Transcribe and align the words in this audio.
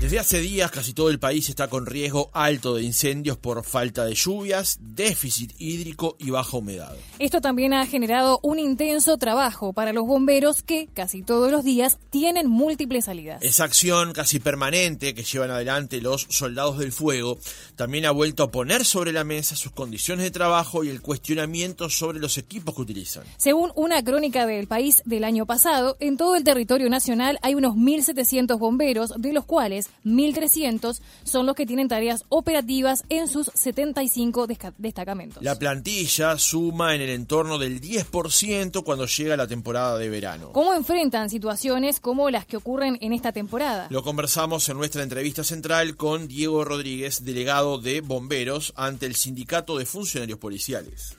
Desde 0.00 0.18
hace 0.18 0.40
días 0.40 0.70
casi 0.70 0.94
todo 0.94 1.10
el 1.10 1.18
país 1.18 1.50
está 1.50 1.68
con 1.68 1.84
riesgo 1.84 2.30
alto 2.32 2.74
de 2.74 2.82
incendios 2.82 3.36
por 3.36 3.62
falta 3.64 4.06
de 4.06 4.14
lluvias, 4.14 4.78
déficit 4.80 5.52
hídrico 5.58 6.16
y 6.18 6.30
baja 6.30 6.56
humedad. 6.56 6.96
Esto 7.18 7.42
también 7.42 7.74
ha 7.74 7.84
generado 7.84 8.40
un 8.42 8.58
intenso 8.58 9.18
trabajo 9.18 9.74
para 9.74 9.92
los 9.92 10.06
bomberos 10.06 10.62
que 10.62 10.88
casi 10.94 11.20
todos 11.20 11.52
los 11.52 11.64
días 11.64 11.98
tienen 12.08 12.48
múltiples 12.48 13.04
salidas. 13.04 13.42
Esa 13.42 13.64
acción 13.64 14.14
casi 14.14 14.40
permanente 14.40 15.14
que 15.14 15.22
llevan 15.22 15.50
adelante 15.50 16.00
los 16.00 16.26
soldados 16.30 16.78
del 16.78 16.92
fuego 16.92 17.38
también 17.76 18.06
ha 18.06 18.10
vuelto 18.10 18.44
a 18.44 18.50
poner 18.50 18.86
sobre 18.86 19.12
la 19.12 19.24
mesa 19.24 19.54
sus 19.54 19.72
condiciones 19.72 20.24
de 20.24 20.30
trabajo 20.30 20.82
y 20.82 20.88
el 20.88 21.02
cuestionamiento 21.02 21.90
sobre 21.90 22.20
los 22.20 22.38
equipos 22.38 22.74
que 22.74 22.80
utilizan. 22.80 23.24
Según 23.36 23.70
una 23.74 24.02
crónica 24.02 24.46
del 24.46 24.66
país 24.66 25.02
del 25.04 25.24
año 25.24 25.44
pasado, 25.44 25.98
en 26.00 26.16
todo 26.16 26.36
el 26.36 26.44
territorio 26.44 26.88
nacional 26.88 27.38
hay 27.42 27.54
unos 27.54 27.74
1.700 27.74 28.58
bomberos, 28.58 29.12
de 29.18 29.34
los 29.34 29.44
cuales 29.44 29.89
1.300 30.04 31.00
son 31.24 31.46
los 31.46 31.54
que 31.54 31.66
tienen 31.66 31.88
tareas 31.88 32.24
operativas 32.28 33.04
en 33.08 33.28
sus 33.28 33.50
75 33.54 34.46
destacamentos. 34.78 35.42
La 35.42 35.58
plantilla 35.58 36.38
suma 36.38 36.94
en 36.94 37.02
el 37.02 37.10
entorno 37.10 37.58
del 37.58 37.80
10% 37.80 38.82
cuando 38.82 39.06
llega 39.06 39.36
la 39.36 39.46
temporada 39.46 39.98
de 39.98 40.08
verano. 40.08 40.52
¿Cómo 40.52 40.74
enfrentan 40.74 41.30
situaciones 41.30 42.00
como 42.00 42.30
las 42.30 42.46
que 42.46 42.56
ocurren 42.56 42.98
en 43.00 43.12
esta 43.12 43.32
temporada? 43.32 43.86
Lo 43.90 44.02
conversamos 44.02 44.68
en 44.68 44.76
nuestra 44.76 45.02
entrevista 45.02 45.44
central 45.44 45.96
con 45.96 46.28
Diego 46.28 46.64
Rodríguez, 46.64 47.24
delegado 47.24 47.78
de 47.78 48.00
bomberos 48.00 48.72
ante 48.76 49.06
el 49.06 49.14
Sindicato 49.14 49.78
de 49.78 49.86
Funcionarios 49.86 50.38
Policiales. 50.38 51.16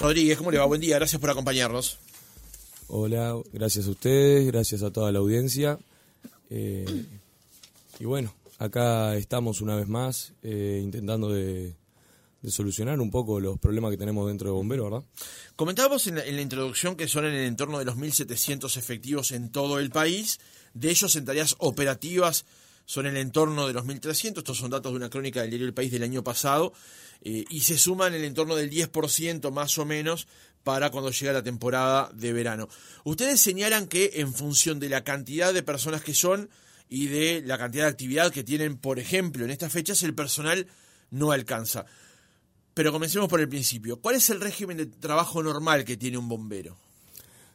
Rodríguez, 0.00 0.36
¿cómo 0.36 0.50
le 0.50 0.58
va? 0.58 0.66
Buen 0.66 0.80
día, 0.80 0.96
gracias 0.96 1.20
por 1.20 1.30
acompañarnos. 1.30 1.98
Hola, 2.88 3.34
gracias 3.52 3.86
a 3.86 3.90
ustedes, 3.90 4.46
gracias 4.46 4.82
a 4.82 4.90
toda 4.90 5.10
la 5.10 5.18
audiencia. 5.18 5.78
Eh, 6.50 7.04
y 7.98 8.04
bueno, 8.04 8.34
acá 8.58 9.16
estamos 9.16 9.60
una 9.60 9.76
vez 9.76 9.88
más 9.88 10.32
eh, 10.42 10.80
intentando 10.82 11.30
de, 11.30 11.74
solucionar 12.48 13.00
un 13.00 13.10
poco 13.10 13.40
los 13.40 13.58
problemas 13.58 13.90
que 13.90 13.96
tenemos 13.96 14.28
dentro 14.28 14.48
de 14.48 14.52
Bomberos, 14.52 14.90
¿verdad? 14.90 15.08
Comentábamos 15.56 16.06
en 16.06 16.16
la, 16.16 16.40
introducción 16.40 16.94
que 16.94 17.08
son 17.08 17.24
en 17.24 17.34
el 17.34 17.44
entorno 17.44 17.78
de 17.78 17.84
los 17.84 17.96
1.700 17.96 18.76
efectivos 18.76 19.32
en 19.32 19.50
todo 19.50 19.80
el 19.80 19.90
país. 19.90 20.38
De 20.72 20.90
ellos, 20.90 21.16
en 21.16 21.24
tareas 21.24 21.56
operativas, 21.58 22.44
son 22.84 23.06
en 23.06 23.16
el 23.16 23.22
entorno 23.22 23.66
de 23.66 23.72
los 23.72 23.84
1.300. 23.84 24.38
Estos 24.38 24.58
son 24.58 24.70
datos 24.70 24.92
de 24.92 24.96
una 24.96 25.10
crónica 25.10 25.40
del 25.40 25.50
diario 25.50 25.66
El 25.66 25.74
País 25.74 25.90
del 25.90 26.04
año 26.04 26.22
pasado. 26.22 26.72
Eh, 27.22 27.44
y 27.50 27.60
se 27.62 27.78
suman 27.78 28.14
en 28.14 28.20
el 28.20 28.26
entorno 28.26 28.54
del 28.54 28.70
10% 28.70 29.50
más 29.50 29.76
o 29.78 29.84
menos 29.84 30.28
para 30.62 30.90
cuando 30.90 31.10
llega 31.10 31.32
la 31.32 31.42
temporada 31.42 32.10
de 32.14 32.32
verano. 32.32 32.68
Ustedes 33.04 33.40
señalan 33.40 33.88
que 33.88 34.12
en 34.14 34.32
función 34.32 34.78
de 34.78 34.88
la 34.88 35.02
cantidad 35.02 35.52
de 35.52 35.62
personas 35.64 36.02
que 36.02 36.14
son 36.14 36.48
y 36.88 37.06
de 37.06 37.42
la 37.44 37.58
cantidad 37.58 37.84
de 37.84 37.90
actividad 37.90 38.32
que 38.32 38.44
tienen, 38.44 38.76
por 38.76 38.98
ejemplo, 38.98 39.44
en 39.44 39.50
estas 39.50 39.72
fechas, 39.72 40.02
el 40.02 40.14
personal 40.14 40.66
no 41.10 41.32
alcanza. 41.32 41.86
Pero 42.74 42.92
comencemos 42.92 43.28
por 43.28 43.40
el 43.40 43.48
principio. 43.48 44.00
¿Cuál 44.00 44.16
es 44.16 44.30
el 44.30 44.40
régimen 44.40 44.76
de 44.76 44.86
trabajo 44.86 45.42
normal 45.42 45.84
que 45.84 45.96
tiene 45.96 46.18
un 46.18 46.28
bombero? 46.28 46.76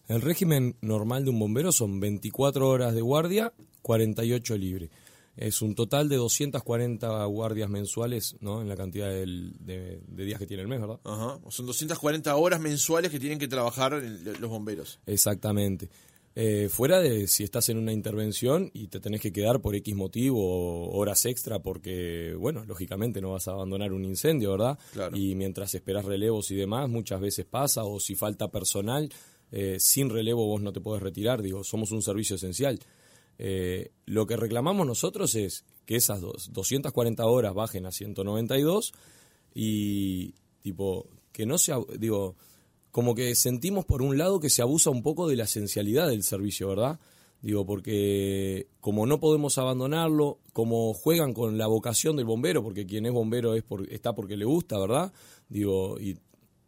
El 0.07 0.21
régimen 0.21 0.75
normal 0.81 1.23
de 1.23 1.29
un 1.29 1.39
bombero 1.39 1.71
son 1.71 1.99
24 1.99 2.67
horas 2.67 2.93
de 2.93 3.01
guardia, 3.01 3.53
48 3.81 4.57
libre 4.57 4.89
es 5.37 5.61
un 5.61 5.75
total 5.75 6.09
de 6.09 6.17
240 6.17 7.25
guardias 7.25 7.69
mensuales 7.69 8.35
¿no? 8.41 8.61
en 8.61 8.69
la 8.69 8.75
cantidad 8.75 9.09
de, 9.09 10.01
días 10.07 10.39
que 10.39 10.45
tiene 10.45 10.63
el 10.63 10.69
mes, 10.69 10.81
¿verdad? 10.81 10.99
Ajá. 11.03 11.39
Son 11.49 11.65
240 11.65 12.35
horas 12.35 12.59
mensuales 12.59 13.11
que 13.11 13.19
tienen 13.19 13.39
que 13.39 13.47
trabajar 13.47 13.93
los 13.93 14.49
bomberos. 14.49 14.99
Exactamente. 15.05 15.89
Eh, 16.33 16.69
fuera 16.69 17.01
de 17.01 17.27
si 17.27 17.43
estás 17.43 17.67
en 17.67 17.77
una 17.77 17.91
intervención 17.91 18.71
y 18.73 18.87
te 18.87 19.01
tenés 19.01 19.19
que 19.19 19.33
quedar 19.33 19.59
por 19.61 19.75
X 19.75 19.95
motivo 19.95 20.39
o 20.39 20.97
horas 20.97 21.25
extra 21.25 21.59
porque, 21.59 22.33
bueno, 22.39 22.63
lógicamente 22.63 23.19
no 23.19 23.31
vas 23.31 23.49
a 23.49 23.51
abandonar 23.51 23.91
un 23.91 24.05
incendio, 24.05 24.51
¿verdad? 24.51 24.79
Claro. 24.93 25.17
Y 25.17 25.35
mientras 25.35 25.75
esperas 25.75 26.05
relevos 26.05 26.49
y 26.51 26.55
demás, 26.55 26.89
muchas 26.89 27.19
veces 27.19 27.45
pasa, 27.45 27.83
o 27.83 27.99
si 27.99 28.15
falta 28.15 28.49
personal, 28.49 29.11
eh, 29.51 29.77
sin 29.79 30.09
relevo 30.09 30.45
vos 30.45 30.61
no 30.61 30.71
te 30.71 30.79
puedes 30.79 31.03
retirar, 31.03 31.41
digo, 31.41 31.65
somos 31.65 31.91
un 31.91 32.01
servicio 32.01 32.37
esencial. 32.37 32.79
Eh, 33.37 33.91
lo 34.05 34.25
que 34.25 34.37
reclamamos 34.37 34.87
nosotros 34.87 35.35
es 35.35 35.65
que 35.85 35.97
esas 35.97 36.21
dos, 36.21 36.53
240 36.53 37.25
horas 37.25 37.53
bajen 37.53 37.85
a 37.85 37.91
192 37.91 38.93
y 39.53 40.33
tipo 40.61 41.09
que 41.33 41.45
no 41.45 41.57
sea, 41.57 41.77
digo, 41.97 42.35
como 42.91 43.15
que 43.15 43.35
sentimos 43.35 43.85
por 43.85 44.01
un 44.01 44.17
lado 44.17 44.39
que 44.39 44.49
se 44.49 44.61
abusa 44.61 44.89
un 44.89 45.01
poco 45.03 45.27
de 45.27 45.35
la 45.35 45.43
esencialidad 45.45 46.09
del 46.09 46.23
servicio, 46.23 46.67
¿verdad? 46.67 46.99
Digo, 47.41 47.65
porque 47.65 48.67
como 48.79 49.05
no 49.05 49.19
podemos 49.19 49.57
abandonarlo, 49.57 50.39
como 50.53 50.93
juegan 50.93 51.33
con 51.33 51.57
la 51.57 51.67
vocación 51.67 52.15
del 52.15 52.25
bombero, 52.25 52.61
porque 52.61 52.85
quien 52.85 53.05
es 53.05 53.11
bombero 53.11 53.55
es 53.55 53.63
por, 53.63 53.91
está 53.91 54.13
porque 54.13 54.37
le 54.37 54.45
gusta, 54.45 54.77
¿verdad? 54.77 55.11
Digo, 55.49 55.99
y 55.99 56.17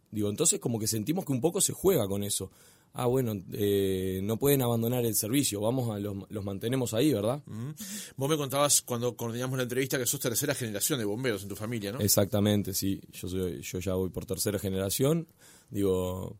digo, 0.09 0.29
entonces 0.29 0.59
como 0.59 0.79
que 0.79 0.87
sentimos 0.87 1.25
que 1.25 1.31
un 1.31 1.41
poco 1.41 1.61
se 1.61 1.73
juega 1.73 2.07
con 2.07 2.23
eso 2.23 2.49
ah, 2.93 3.07
bueno, 3.07 3.33
eh, 3.51 4.21
no 4.23 4.37
pueden 4.37 4.61
abandonar 4.61 5.05
el 5.05 5.15
servicio, 5.15 5.59
vamos 5.59 5.89
a 5.89 5.99
los, 5.99 6.15
los 6.29 6.43
mantenemos 6.43 6.93
ahí, 6.93 7.11
¿verdad? 7.11 7.41
Vos 8.15 8.29
me 8.29 8.37
contabas 8.37 8.81
cuando 8.81 9.15
coordinamos 9.15 9.57
la 9.57 9.63
entrevista 9.63 9.97
que 9.97 10.05
sos 10.05 10.19
tercera 10.19 10.53
generación 10.53 10.99
de 10.99 11.05
bomberos 11.05 11.43
en 11.43 11.49
tu 11.49 11.55
familia, 11.55 11.91
¿no? 11.91 11.99
Exactamente, 11.99 12.73
sí, 12.73 13.01
yo, 13.11 13.27
soy, 13.27 13.61
yo 13.61 13.79
ya 13.79 13.93
voy 13.95 14.09
por 14.09 14.25
tercera 14.25 14.59
generación, 14.59 15.27
digo... 15.73 16.37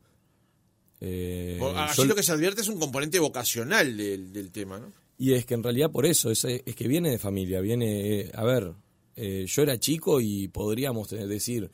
Eh, 1.02 1.60
así 1.76 2.06
lo 2.06 2.16
que 2.16 2.24
se 2.24 2.32
advierte 2.32 2.62
es 2.62 2.70
un 2.70 2.80
componente 2.80 3.20
vocacional 3.20 3.98
del, 3.98 4.52
tema, 4.54 4.80
¿no? 4.80 4.94
Y 5.18 5.34
es 5.34 5.46
que 5.46 5.54
en 5.54 5.64
realidad 5.64 5.92
por 5.92 6.06
eso, 6.06 6.32
es, 6.32 6.46
es 6.46 6.76
que 6.76 6.88
viene 6.88 7.10
de 7.10 7.18
familia, 7.18 7.60
viene, 7.60 8.20
eh, 8.22 8.32
a 8.34 8.46
ver, 8.46 8.72
eh, 9.18 9.44
yo 9.46 9.64
era 9.64 9.78
chico 9.78 10.22
y 10.22 10.48
podríamos 10.48 11.10
decir, 11.10 11.70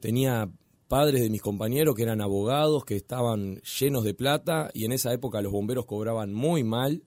tenía 0.00 0.50
padres 0.86 1.22
de 1.22 1.30
mis 1.30 1.40
compañeros 1.40 1.94
que 1.94 2.02
eran 2.02 2.20
abogados, 2.20 2.84
que 2.84 2.96
estaban 2.96 3.56
llenos 3.62 4.04
de 4.04 4.12
plata 4.12 4.70
y 4.74 4.84
en 4.84 4.92
esa 4.92 5.14
época 5.14 5.40
los 5.40 5.52
bomberos 5.52 5.86
cobraban 5.86 6.34
muy 6.34 6.62
mal 6.62 7.04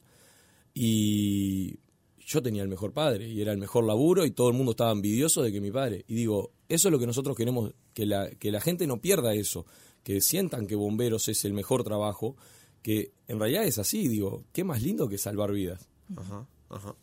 y 0.74 1.80
yo 2.26 2.42
tenía 2.42 2.64
el 2.64 2.70
mejor 2.70 2.94
padre 2.94 3.28
y 3.28 3.42
era 3.42 3.52
el 3.52 3.58
mejor 3.60 3.86
laburo 3.86 4.26
y 4.26 4.32
todo 4.32 4.50
el 4.50 4.56
mundo 4.56 4.72
estaba 4.72 4.92
envidioso 4.92 5.44
de 5.44 5.52
que 5.52 5.62
mi 5.62 5.72
padre. 5.72 6.06
Y 6.08 6.16
digo, 6.16 6.52
eso 6.70 6.88
es 6.88 6.92
lo 6.92 7.00
que 7.00 7.08
nosotros 7.08 7.36
queremos, 7.36 7.74
que 7.94 8.06
la, 8.06 8.30
que 8.30 8.52
la 8.52 8.62
gente 8.62 8.88
no 8.88 9.02
pierda 9.02 9.34
eso, 9.34 9.66
que 10.04 10.22
sientan 10.22 10.68
que 10.68 10.76
bomberos 10.76 11.28
es 11.28 11.44
el 11.44 11.54
mejor 11.54 11.84
trabajo, 11.84 12.38
que 12.82 13.12
en 13.28 13.40
realidad 13.40 13.66
es 13.66 13.78
así, 13.78 14.08
digo, 14.08 14.46
qué 14.54 14.64
más 14.64 14.82
lindo 14.82 15.10
que 15.10 15.18
salvar 15.18 15.52
vidas. 15.52 15.88
Ajá, 16.16 16.48
ajá. 16.70 16.96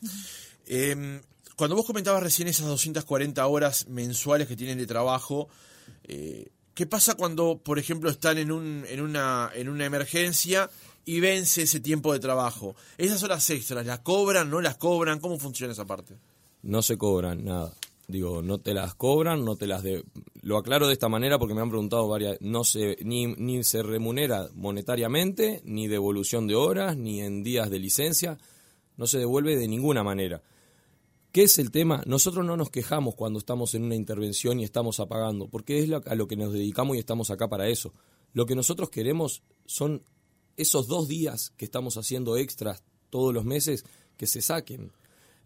Em, 0.66 1.20
cuando 1.56 1.76
vos 1.76 1.84
comentabas 1.84 2.22
recién 2.22 2.48
esas 2.48 2.66
240 2.66 3.46
horas 3.46 3.86
mensuales 3.88 4.48
que 4.48 4.56
tienen 4.56 4.78
de 4.78 4.86
trabajo, 4.86 5.48
eh, 6.04 6.50
¿Qué 6.76 6.84
pasa 6.84 7.14
cuando, 7.14 7.56
por 7.56 7.78
ejemplo, 7.78 8.10
están 8.10 8.36
en, 8.36 8.52
un, 8.52 8.84
en, 8.86 9.00
una, 9.00 9.50
en 9.54 9.70
una 9.70 9.86
emergencia 9.86 10.68
y 11.06 11.20
vence 11.20 11.62
ese 11.62 11.80
tiempo 11.80 12.12
de 12.12 12.18
trabajo? 12.18 12.76
¿Esas 12.98 13.22
horas 13.22 13.48
extras 13.48 13.86
las 13.86 14.00
cobran, 14.00 14.50
no 14.50 14.60
las 14.60 14.76
cobran? 14.76 15.18
¿Cómo 15.18 15.38
funciona 15.38 15.72
esa 15.72 15.86
parte? 15.86 16.18
No 16.62 16.82
se 16.82 16.98
cobran 16.98 17.46
nada. 17.46 17.72
Digo, 18.08 18.40
no 18.40 18.58
te 18.58 18.72
las 18.72 18.94
cobran, 18.94 19.44
no 19.44 19.56
te 19.56 19.66
las 19.66 19.82
de... 19.82 20.04
Lo 20.42 20.58
aclaro 20.58 20.86
de 20.86 20.92
esta 20.92 21.08
manera 21.08 21.38
porque 21.38 21.54
me 21.54 21.60
han 21.60 21.70
preguntado 21.70 22.06
varias... 22.08 22.38
No 22.40 22.62
se, 22.62 22.98
ni, 23.02 23.26
ni 23.26 23.64
se 23.64 23.82
remunera 23.82 24.48
monetariamente, 24.54 25.60
ni 25.64 25.88
devolución 25.88 26.46
de 26.46 26.54
horas, 26.54 26.96
ni 26.96 27.20
en 27.20 27.42
días 27.42 27.68
de 27.68 27.80
licencia. 27.80 28.38
No 28.96 29.06
se 29.06 29.18
devuelve 29.18 29.56
de 29.56 29.66
ninguna 29.66 30.04
manera. 30.04 30.42
¿Qué 31.32 31.42
es 31.42 31.58
el 31.58 31.70
tema? 31.70 32.02
Nosotros 32.06 32.46
no 32.46 32.56
nos 32.56 32.70
quejamos 32.70 33.14
cuando 33.14 33.38
estamos 33.38 33.74
en 33.74 33.84
una 33.84 33.94
intervención 33.94 34.58
y 34.58 34.64
estamos 34.64 35.00
apagando, 35.00 35.48
porque 35.48 35.80
es 35.80 35.90
a 35.92 36.14
lo 36.14 36.26
que 36.28 36.36
nos 36.36 36.52
dedicamos 36.52 36.96
y 36.96 37.00
estamos 37.00 37.30
acá 37.30 37.48
para 37.48 37.68
eso. 37.68 37.92
Lo 38.32 38.46
que 38.46 38.54
nosotros 38.54 38.88
queremos 38.88 39.42
son 39.66 40.02
esos 40.56 40.86
dos 40.86 41.08
días 41.08 41.52
que 41.56 41.66
estamos 41.66 41.96
haciendo 41.96 42.36
extras 42.36 42.82
todos 43.10 43.34
los 43.34 43.44
meses 43.44 43.84
que 44.16 44.26
se 44.26 44.40
saquen. 44.40 44.92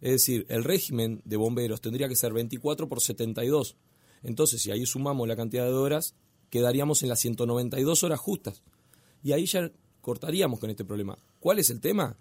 Es 0.01 0.11
decir, 0.11 0.45
el 0.49 0.63
régimen 0.63 1.21
de 1.25 1.37
bomberos 1.37 1.79
tendría 1.79 2.09
que 2.09 2.15
ser 2.15 2.33
24 2.33 2.89
por 2.89 3.01
72. 3.01 3.77
Entonces, 4.23 4.61
si 4.61 4.71
ahí 4.71 4.85
sumamos 4.85 5.27
la 5.27 5.35
cantidad 5.35 5.65
de 5.65 5.73
horas, 5.73 6.15
quedaríamos 6.49 7.03
en 7.03 7.09
las 7.09 7.19
192 7.19 8.03
horas 8.03 8.19
justas. 8.19 8.63
Y 9.23 9.31
ahí 9.31 9.45
ya 9.45 9.71
cortaríamos 10.01 10.59
con 10.59 10.69
este 10.69 10.83
problema. 10.83 11.17
¿Cuál 11.39 11.59
es 11.59 11.69
el 11.69 11.79
tema? 11.79 12.17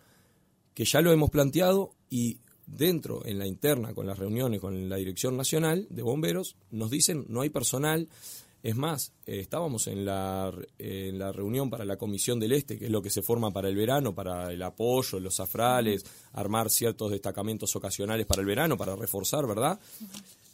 Que 0.75 0.85
ya 0.85 1.01
lo 1.01 1.11
hemos 1.11 1.31
planteado 1.31 1.95
y 2.11 2.39
dentro, 2.67 3.25
en 3.27 3.39
la 3.39 3.47
interna, 3.47 3.95
con 3.95 4.07
las 4.07 4.19
reuniones 4.19 4.61
con 4.61 4.89
la 4.89 4.97
Dirección 4.97 5.37
Nacional 5.37 5.87
de 5.91 6.03
Bomberos, 6.03 6.57
nos 6.71 6.91
dicen 6.91 7.25
no 7.29 7.41
hay 7.41 7.51
personal. 7.51 8.09
Es 8.63 8.77
más, 8.77 9.13
eh, 9.27 9.41
estábamos 9.41 9.87
en 9.87 10.05
la, 10.05 10.53
en 10.79 11.19
la 11.19 11.33
reunión 11.33 11.71
para 11.71 11.85
la 11.85 11.97
Comisión 11.97 12.39
del 12.39 12.53
Este, 12.53 12.79
que 12.79 12.87
es 12.87 12.91
lo 12.91 13.01
que 13.01 13.11
se 13.11 13.23
forma 13.23 13.51
para 13.51 13.69
el 13.69 13.77
verano, 13.77 14.15
para 14.15 14.53
el 14.53 14.63
apoyo, 14.63 15.19
los 15.19 15.41
afrales, 15.41 16.05
armar 16.33 16.69
ciertos 16.69 17.11
destacamentos 17.11 17.75
ocasionales 17.75 18.27
para 18.27 18.43
el 18.43 18.47
verano, 18.47 18.77
para 18.77 18.97
reforzar, 18.97 19.47
¿verdad? 19.47 19.81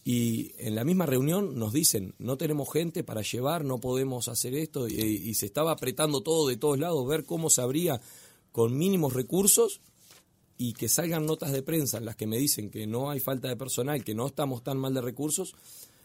Y 0.05 0.53
en 0.59 0.77
la 0.77 0.85
misma 0.85 1.05
reunión 1.05 1.59
nos 1.59 1.73
dicen, 1.73 2.15
no 2.19 2.37
tenemos 2.37 2.73
gente 2.73 3.03
para 3.03 3.23
llevar, 3.23 3.65
no 3.65 3.79
podemos 3.79 4.29
hacer 4.29 4.55
esto, 4.55 4.89
y, 4.89 4.95
y 4.95 5.35
se 5.35 5.47
estaba 5.47 5.73
apretando 5.73 6.21
todo 6.21 6.47
de 6.47 6.57
todos 6.57 6.79
lados, 6.79 7.09
ver 7.09 7.25
cómo 7.25 7.51
se 7.51 7.61
abría 7.61 8.01
con 8.53 8.79
mínimos 8.79 9.15
recursos 9.15 9.81
y 10.59 10.75
que 10.75 10.89
salgan 10.89 11.27
notas 11.27 11.51
de 11.51 11.63
prensa 11.63 11.99
en 11.99 12.05
las 12.05 12.15
que 12.15 12.29
me 12.29 12.39
dicen 12.39 12.71
que 12.71 12.87
no 12.87 13.11
hay 13.11 13.19
falta 13.19 13.49
de 13.49 13.57
personal, 13.57 14.05
que 14.05 14.15
no 14.15 14.29
estamos 14.29 14.63
tan 14.63 14.79
mal 14.79 14.95
de 14.95 15.01
recursos, 15.01 15.57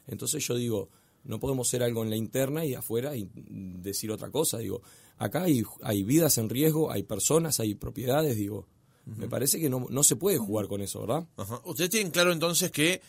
entonces 0.08 0.46
yo 0.46 0.56
digo, 0.56 0.90
no 1.24 1.40
podemos 1.40 1.68
ser 1.68 1.84
algo 1.84 2.04
en 2.04 2.10
la 2.10 2.16
interna 2.16 2.66
y 2.66 2.74
afuera 2.74 3.16
y 3.16 3.30
decir 3.34 4.12
otra 4.12 4.30
cosa. 4.32 4.58
Digo, 4.58 4.82
acá 5.18 5.44
hay, 5.44 5.64
hay 5.84 6.04
vidas 6.04 6.38
en 6.38 6.50
riesgo, 6.50 6.92
hay 6.92 7.04
personas, 7.04 7.60
hay 7.60 7.76
propiedades, 7.76 8.36
digo, 8.36 8.68
me 9.06 9.28
parece 9.28 9.60
que 9.60 9.70
no, 9.70 9.88
no 9.90 10.04
se 10.04 10.16
puede 10.16 10.38
jugar 10.38 10.68
con 10.68 10.82
eso, 10.82 11.02
¿verdad? 11.02 11.28
Ustedes 11.66 11.90
tienen 11.90 12.12
claro 12.12 12.32
entonces 12.32 12.72
que 12.72 13.02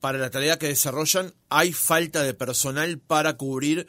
para 0.00 0.18
la 0.18 0.30
tarea 0.30 0.58
que 0.58 0.68
desarrollan 0.68 1.32
hay 1.48 1.72
falta 1.72 2.22
de 2.22 2.34
personal 2.34 2.98
para 2.98 3.36
cubrir 3.36 3.86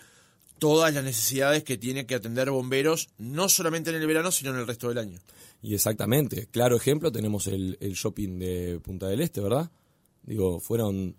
todas 0.58 0.94
las 0.94 1.04
necesidades 1.04 1.64
que 1.64 1.78
tiene 1.78 2.06
que 2.06 2.16
atender 2.16 2.52
bomberos, 2.52 3.10
no 3.18 3.50
solamente 3.50 3.90
en 3.90 3.98
el 3.98 4.08
verano, 4.08 4.32
sino 4.32 4.52
en 4.52 4.58
el 4.58 4.68
resto 4.68 4.90
del 4.90 4.98
año. 4.98 5.20
Y 5.62 5.74
exactamente, 5.74 6.48
claro 6.48 6.76
ejemplo, 6.76 7.12
tenemos 7.12 7.48
el, 7.48 7.78
el 7.80 7.94
shopping 7.94 8.40
de 8.40 8.80
Punta 8.80 9.08
del 9.08 9.22
Este, 9.22 9.42
¿verdad? 9.42 9.70
Digo, 10.24 10.60
fueron 10.60 11.16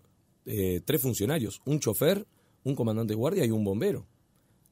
eh, 0.46 0.80
tres 0.84 1.02
funcionarios, 1.02 1.60
un 1.64 1.80
chofer, 1.80 2.26
un 2.64 2.74
comandante 2.74 3.12
de 3.12 3.16
guardia 3.16 3.44
y 3.44 3.50
un 3.50 3.64
bombero. 3.64 4.06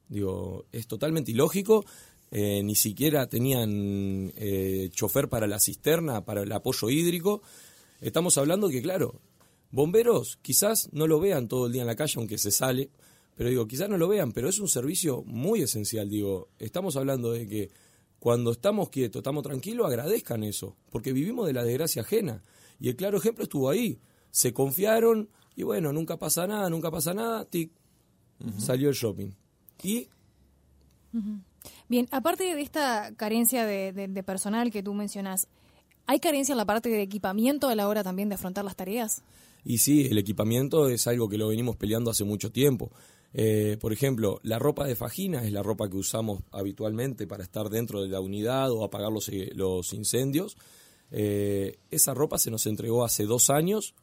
Digo, 0.07 0.65
es 0.71 0.87
totalmente 0.87 1.31
ilógico. 1.31 1.85
Eh, 2.31 2.61
ni 2.63 2.75
siquiera 2.75 3.27
tenían 3.27 4.31
eh, 4.35 4.89
chofer 4.91 5.29
para 5.29 5.47
la 5.47 5.59
cisterna, 5.59 6.25
para 6.25 6.43
el 6.43 6.51
apoyo 6.51 6.89
hídrico. 6.89 7.41
Estamos 8.01 8.37
hablando 8.37 8.69
que, 8.69 8.81
claro, 8.81 9.19
bomberos 9.71 10.37
quizás 10.41 10.89
no 10.91 11.07
lo 11.07 11.19
vean 11.19 11.47
todo 11.47 11.67
el 11.67 11.73
día 11.73 11.81
en 11.81 11.87
la 11.87 11.95
calle, 11.95 12.13
aunque 12.17 12.37
se 12.37 12.51
sale, 12.51 12.91
pero 13.35 13.49
digo, 13.49 13.67
quizás 13.67 13.89
no 13.89 13.97
lo 13.97 14.07
vean, 14.07 14.31
pero 14.31 14.49
es 14.49 14.59
un 14.59 14.67
servicio 14.67 15.23
muy 15.23 15.61
esencial. 15.61 16.09
Digo, 16.09 16.49
estamos 16.59 16.95
hablando 16.97 17.31
de 17.31 17.47
que 17.47 17.71
cuando 18.19 18.51
estamos 18.51 18.89
quietos, 18.89 19.21
estamos 19.21 19.43
tranquilos, 19.43 19.87
agradezcan 19.87 20.43
eso, 20.43 20.75
porque 20.91 21.13
vivimos 21.13 21.47
de 21.47 21.53
la 21.53 21.63
desgracia 21.63 22.01
ajena. 22.01 22.43
Y 22.79 22.89
el 22.89 22.95
claro 22.95 23.17
ejemplo 23.17 23.43
estuvo 23.43 23.69
ahí. 23.69 23.99
Se 24.29 24.53
confiaron 24.53 25.29
y 25.59 25.63
bueno, 25.63 25.91
nunca 25.91 26.15
pasa 26.15 26.47
nada, 26.47 26.69
nunca 26.69 26.89
pasa 26.89 27.13
nada, 27.13 27.43
tic, 27.43 27.69
salió 28.59 28.87
el 28.87 28.95
shopping. 28.95 29.31
Y... 29.83 30.07
Bien, 31.89 32.07
aparte 32.11 32.55
de 32.55 32.61
esta 32.61 33.13
carencia 33.17 33.65
de, 33.65 34.23
personal 34.25 34.71
que 34.71 34.81
tú 34.81 34.93
mencionas, 34.93 35.49
¿hay 36.05 36.21
carencia 36.21 36.53
en 36.53 36.59
la 36.59 36.65
parte 36.65 36.87
de 36.87 37.01
equipamiento 37.01 37.67
a 37.67 37.75
la 37.75 37.89
hora 37.89 38.05
también 38.05 38.29
de 38.29 38.35
afrontar 38.35 38.63
las 38.63 38.77
tareas? 38.77 39.21
Y 39.65 39.79
sí, 39.79 40.05
el 40.05 40.17
equipamiento 40.17 40.87
es 40.87 41.07
algo 41.07 41.27
que 41.27 41.37
lo 41.37 41.49
venimos 41.49 41.75
peleando 41.75 42.09
hace 42.09 42.23
mucho 42.23 42.53
tiempo. 42.53 42.89
Eh, 43.33 43.75
por 43.81 43.91
ejemplo, 43.91 44.39
la 44.43 44.59
ropa 44.59 44.87
de 44.87 44.95
fajina 44.95 45.43
es 45.43 45.51
la 45.51 45.61
ropa 45.61 45.89
que 45.89 45.97
usamos 45.97 46.41
habitualmente 46.53 47.27
para 47.27 47.43
estar 47.43 47.67
dentro 47.67 48.01
de 48.01 48.07
la 48.07 48.21
unidad 48.21 48.71
o 48.71 48.85
apagar 48.85 49.11
los, 49.11 49.27
eh, 49.27 49.51
los 49.55 49.91
incendios. 49.91 50.55
Eh, 51.11 51.79
esa 51.91 52.13
ropa 52.13 52.37
se 52.37 52.49
nos 52.49 52.65
entregó 52.65 53.03
hace 53.03 53.25
dos 53.25 53.49
años, 53.49 53.93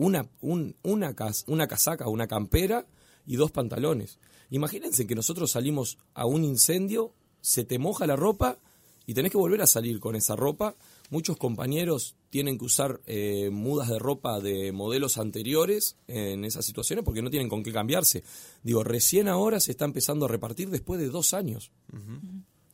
una, 0.00 0.26
una, 0.40 1.14
una 1.46 1.68
casaca, 1.68 2.08
una 2.08 2.26
campera 2.26 2.86
y 3.26 3.36
dos 3.36 3.50
pantalones. 3.50 4.18
Imagínense 4.48 5.06
que 5.06 5.14
nosotros 5.14 5.50
salimos 5.50 5.98
a 6.14 6.24
un 6.24 6.42
incendio, 6.42 7.12
se 7.42 7.64
te 7.64 7.78
moja 7.78 8.06
la 8.06 8.16
ropa 8.16 8.58
y 9.06 9.12
tenés 9.12 9.30
que 9.30 9.36
volver 9.36 9.60
a 9.60 9.66
salir 9.66 10.00
con 10.00 10.16
esa 10.16 10.36
ropa. 10.36 10.74
Muchos 11.10 11.36
compañeros 11.36 12.16
tienen 12.30 12.56
que 12.56 12.64
usar 12.64 13.02
eh, 13.06 13.50
mudas 13.50 13.88
de 13.88 13.98
ropa 13.98 14.40
de 14.40 14.72
modelos 14.72 15.18
anteriores 15.18 15.96
en 16.08 16.46
esas 16.46 16.64
situaciones 16.64 17.04
porque 17.04 17.20
no 17.20 17.28
tienen 17.28 17.50
con 17.50 17.62
qué 17.62 17.70
cambiarse. 17.70 18.24
Digo, 18.62 18.82
recién 18.82 19.28
ahora 19.28 19.60
se 19.60 19.72
está 19.72 19.84
empezando 19.84 20.24
a 20.24 20.28
repartir 20.28 20.70
después 20.70 20.98
de 20.98 21.08
dos 21.08 21.34
años. 21.34 21.72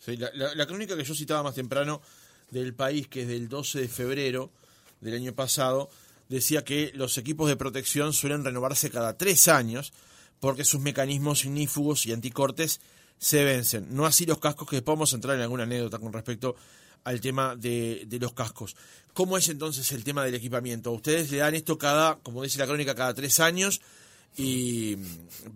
la, 0.07 0.67
crónica 0.67 0.97
que 0.97 1.05
yo 1.05 1.15
citaba 1.15 1.43
más 1.43 1.57
temprano 1.57 2.01
del 2.53 2.73
país, 2.73 3.09
que 3.09 3.23
es 3.23 3.29
del 3.29 3.49
12 3.49 3.81
de 3.81 3.89
febrero 3.89 4.53
del 5.01 5.15
año 5.15 5.35
pasado, 5.35 5.91
decía 6.29 6.65
que 6.65 6.93
los 6.95 7.19
equipos 7.19 7.49
de 7.49 7.57
protección 7.57 8.13
suelen 8.13 8.45
renovarse 8.45 8.91
cada 8.91 9.17
tres 9.17 9.49
años 9.49 9.93
porque 10.41 10.65
sus 10.65 10.81
mecanismos 10.81 11.45
ignífugos 11.45 12.07
y 12.07 12.13
anticortes 12.13 12.81
se 13.19 13.45
vencen. 13.45 13.95
No 13.95 14.07
así 14.07 14.27
los 14.27 14.39
cascos, 14.39 14.69
que 14.69 14.77
a 14.77 15.15
entrar 15.15 15.37
en 15.37 15.43
alguna 15.43 15.63
anécdota 15.63 15.99
con 15.99 16.13
respecto 16.13 16.57
al 17.05 17.21
tema 17.21 17.57
de, 17.57 18.07
los 18.21 18.33
cascos. 18.33 18.77
¿Cómo 19.15 19.39
es 19.39 19.49
entonces 19.49 19.91
el 19.93 20.05
tema 20.05 20.25
del 20.25 20.35
equipamiento? 20.35 20.93
Ustedes 20.93 21.31
le 21.31 21.39
dan 21.39 21.55
esto 21.55 21.79
cada, 21.79 22.17
como 22.17 22.43
dice 22.43 22.59
la 22.59 22.67
crónica, 22.67 22.95
cada 22.95 23.15
tres 23.15 23.41
años 23.41 23.81
y 24.37 24.97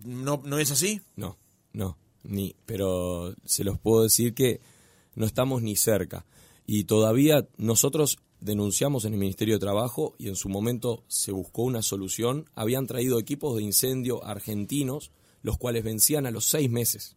no, 0.05 0.41
no 0.45 0.57
es 0.57 0.71
así? 0.71 1.01
No, 1.15 1.37
no, 1.73 1.97
ni, 2.23 2.55
pero 2.65 3.35
se 3.45 3.63
los 3.63 3.77
puedo 3.79 4.03
decir 4.03 4.33
que 4.33 4.61
no 5.15 5.25
estamos 5.25 5.61
ni 5.61 5.75
cerca. 5.75 6.25
Y 6.65 6.85
todavía 6.85 7.45
nosotros 7.57 8.17
denunciamos 8.41 9.05
en 9.05 9.13
el 9.13 9.19
Ministerio 9.19 9.55
de 9.55 9.59
Trabajo 9.59 10.15
y 10.17 10.27
en 10.27 10.35
su 10.35 10.49
momento 10.49 11.03
se 11.07 11.31
buscó 11.31 11.63
una 11.63 11.81
solución. 11.81 12.49
Habían 12.55 12.87
traído 12.87 13.19
equipos 13.19 13.55
de 13.55 13.63
incendio 13.63 14.25
argentinos, 14.25 15.11
los 15.43 15.57
cuales 15.57 15.83
vencían 15.83 16.25
a 16.25 16.31
los 16.31 16.45
seis 16.45 16.69
meses. 16.69 17.15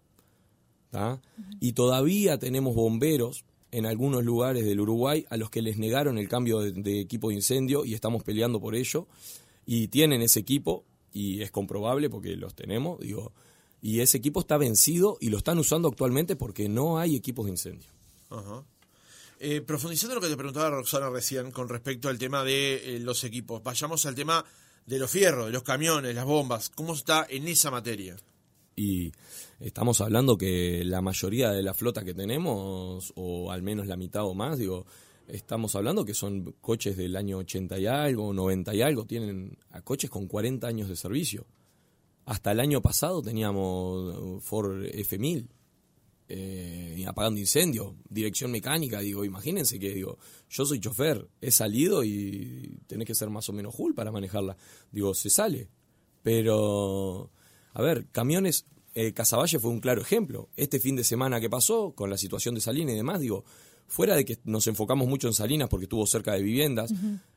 Y 1.58 1.72
todavía 1.72 2.38
tenemos 2.38 2.76
bomberos 2.76 3.44
en 3.72 3.86
algunos 3.86 4.24
lugares 4.24 4.64
del 4.64 4.80
Uruguay 4.80 5.26
a 5.28 5.36
los 5.36 5.50
que 5.50 5.60
les 5.60 5.76
negaron 5.76 6.18
el 6.18 6.28
cambio 6.28 6.60
de, 6.60 7.00
equipo 7.00 7.30
de 7.30 7.34
incendio 7.34 7.84
y 7.84 7.94
estamos 7.94 8.22
peleando 8.22 8.60
por 8.60 8.76
ello. 8.76 9.08
Y 9.66 9.88
tienen 9.88 10.22
ese 10.22 10.40
equipo, 10.40 10.84
y 11.12 11.40
es 11.40 11.50
comprobable 11.50 12.10
porque 12.10 12.36
los 12.36 12.54
tenemos, 12.54 13.00
digo, 13.00 13.32
y 13.80 14.00
ese 14.00 14.18
equipo 14.18 14.40
está 14.40 14.56
vencido 14.56 15.16
y 15.20 15.30
lo 15.30 15.38
están 15.38 15.58
usando 15.58 15.88
actualmente 15.88 16.36
porque 16.36 16.68
no 16.68 16.98
hay 16.98 17.16
equipos 17.16 17.46
de 17.46 17.52
incendio. 17.52 17.90
Ajá. 18.30 18.64
Eh, 19.40 19.60
profundizando 19.60 20.14
en 20.14 20.16
lo 20.16 20.20
que 20.20 20.30
te 20.30 20.36
preguntaba 20.36 20.70
Roxana 20.70 21.10
recién 21.10 21.50
con 21.50 21.68
respecto 21.68 22.08
al 22.08 22.18
tema 22.18 22.44
de 22.44 22.96
eh, 22.96 23.00
los 23.00 23.24
equipos, 23.24 23.62
vayamos 23.62 24.06
al 24.06 24.14
tema 24.14 24.44
de 24.86 24.98
los 24.98 25.10
fierros, 25.10 25.46
de 25.46 25.52
los 25.52 25.62
camiones, 25.62 26.14
las 26.14 26.24
bombas. 26.24 26.70
¿Cómo 26.70 26.94
está 26.94 27.26
en 27.28 27.48
esa 27.48 27.70
materia? 27.70 28.16
Y 28.76 29.12
estamos 29.60 30.00
hablando 30.00 30.36
que 30.36 30.82
la 30.84 31.00
mayoría 31.00 31.50
de 31.50 31.62
la 31.62 31.74
flota 31.74 32.04
que 32.04 32.14
tenemos, 32.14 33.12
o 33.16 33.50
al 33.50 33.62
menos 33.62 33.86
la 33.86 33.96
mitad 33.96 34.24
o 34.24 34.34
más, 34.34 34.58
digo, 34.58 34.86
estamos 35.26 35.74
hablando 35.74 36.04
que 36.04 36.14
son 36.14 36.54
coches 36.60 36.96
del 36.96 37.16
año 37.16 37.38
80 37.38 37.78
y 37.78 37.86
algo, 37.86 38.32
90 38.32 38.74
y 38.74 38.82
algo, 38.82 39.04
tienen 39.04 39.58
a 39.70 39.80
coches 39.82 40.10
con 40.10 40.26
40 40.26 40.66
años 40.66 40.88
de 40.88 40.96
servicio. 40.96 41.46
Hasta 42.26 42.52
el 42.52 42.60
año 42.60 42.80
pasado 42.80 43.20
teníamos 43.20 44.42
Ford 44.42 44.84
F1000 44.84 45.48
eh, 46.28 47.04
apagando 47.06 47.38
incendios, 47.38 47.94
dirección 48.08 48.50
mecánica, 48.50 49.00
digo, 49.00 49.24
imagínense 49.24 49.78
que 49.78 49.94
digo, 49.94 50.18
yo 50.48 50.64
soy 50.64 50.80
chofer, 50.80 51.28
he 51.40 51.50
salido 51.50 52.02
y 52.04 52.80
tenés 52.86 53.06
que 53.06 53.14
ser 53.14 53.30
más 53.30 53.48
o 53.48 53.52
menos 53.52 53.74
full 53.74 53.94
para 53.94 54.10
manejarla. 54.10 54.56
Digo, 54.90 55.14
se 55.14 55.30
sale. 55.30 55.68
Pero, 56.22 57.30
a 57.72 57.82
ver, 57.82 58.06
camiones, 58.10 58.66
eh, 58.94 59.12
Casaballe 59.12 59.58
fue 59.58 59.70
un 59.70 59.80
claro 59.80 60.00
ejemplo. 60.00 60.48
Este 60.56 60.80
fin 60.80 60.96
de 60.96 61.04
semana 61.04 61.40
que 61.40 61.50
pasó, 61.50 61.92
con 61.92 62.08
la 62.08 62.16
situación 62.16 62.54
de 62.54 62.60
Salinas 62.60 62.94
y 62.94 62.96
demás, 62.96 63.20
digo, 63.20 63.44
fuera 63.86 64.16
de 64.16 64.24
que 64.24 64.38
nos 64.44 64.66
enfocamos 64.66 65.06
mucho 65.06 65.28
en 65.28 65.34
Salinas 65.34 65.68
porque 65.68 65.84
estuvo 65.84 66.06
cerca 66.06 66.32
de 66.32 66.42
viviendas, 66.42 66.92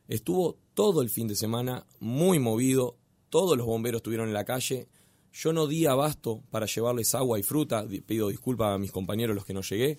estuvo 0.08 0.58
todo 0.74 1.02
el 1.02 1.10
fin 1.10 1.28
de 1.28 1.36
semana 1.36 1.86
muy 2.00 2.38
movido, 2.38 2.96
todos 3.28 3.56
los 3.58 3.66
bomberos 3.66 3.98
estuvieron 3.98 4.28
en 4.28 4.34
la 4.34 4.44
calle, 4.44 4.88
yo 5.32 5.52
no 5.52 5.66
di 5.66 5.86
abasto 5.86 6.42
para 6.50 6.66
llevarles 6.66 7.14
agua 7.14 7.38
y 7.38 7.42
fruta, 7.42 7.86
pido 8.06 8.28
disculpas 8.28 8.74
a 8.74 8.78
mis 8.78 8.92
compañeros 8.92 9.36
los 9.36 9.44
que 9.44 9.54
no 9.54 9.62
llegué, 9.62 9.98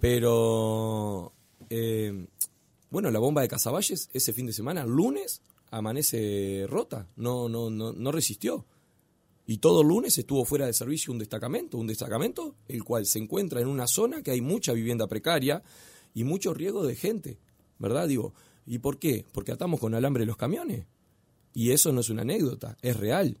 pero 0.00 1.32
eh, 1.70 2.26
bueno, 2.90 3.10
la 3.10 3.18
bomba 3.18 3.42
de 3.42 3.48
Casavalles 3.48 4.10
ese 4.12 4.32
fin 4.32 4.46
de 4.46 4.52
semana, 4.52 4.84
lunes, 4.84 5.42
amanece 5.70 6.66
rota, 6.68 7.08
no, 7.16 7.48
no, 7.48 7.70
no, 7.70 7.92
no 7.92 8.12
resistió. 8.12 8.66
Y 9.46 9.58
todo 9.58 9.82
lunes 9.82 10.16
estuvo 10.18 10.44
fuera 10.44 10.66
de 10.66 10.72
servicio 10.72 11.12
un 11.12 11.18
destacamento, 11.18 11.76
un 11.76 11.86
destacamento 11.86 12.54
el 12.68 12.84
cual 12.84 13.06
se 13.06 13.18
encuentra 13.18 13.60
en 13.60 13.68
una 13.68 13.86
zona 13.86 14.22
que 14.22 14.30
hay 14.30 14.40
mucha 14.40 14.72
vivienda 14.72 15.08
precaria 15.08 15.62
y 16.14 16.24
mucho 16.24 16.54
riesgo 16.54 16.86
de 16.86 16.94
gente, 16.94 17.38
¿verdad? 17.78 18.06
Digo, 18.06 18.34
¿y 18.66 18.78
por 18.78 18.98
qué? 18.98 19.24
Porque 19.32 19.52
atamos 19.52 19.80
con 19.80 19.94
alambre 19.94 20.26
los 20.26 20.36
camiones. 20.36 20.86
Y 21.54 21.70
eso 21.70 21.92
no 21.92 22.00
es 22.00 22.08
una 22.08 22.22
anécdota, 22.22 22.76
es 22.82 22.96
real 22.96 23.38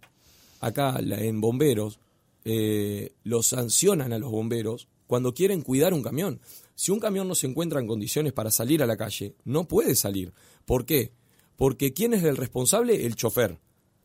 acá 0.62 0.98
en 1.00 1.40
bomberos, 1.40 1.98
eh, 2.44 3.12
los 3.24 3.48
sancionan 3.48 4.12
a 4.12 4.18
los 4.18 4.30
bomberos 4.30 4.88
cuando 5.06 5.34
quieren 5.34 5.60
cuidar 5.60 5.92
un 5.92 6.02
camión. 6.02 6.40
Si 6.74 6.90
un 6.90 7.00
camión 7.00 7.28
no 7.28 7.34
se 7.34 7.46
encuentra 7.46 7.80
en 7.80 7.86
condiciones 7.86 8.32
para 8.32 8.50
salir 8.50 8.82
a 8.82 8.86
la 8.86 8.96
calle, 8.96 9.34
no 9.44 9.68
puede 9.68 9.94
salir. 9.94 10.32
¿Por 10.64 10.86
qué? 10.86 11.12
Porque 11.56 11.92
¿quién 11.92 12.14
es 12.14 12.24
el 12.24 12.36
responsable? 12.36 13.04
El 13.04 13.16
chofer. 13.16 13.58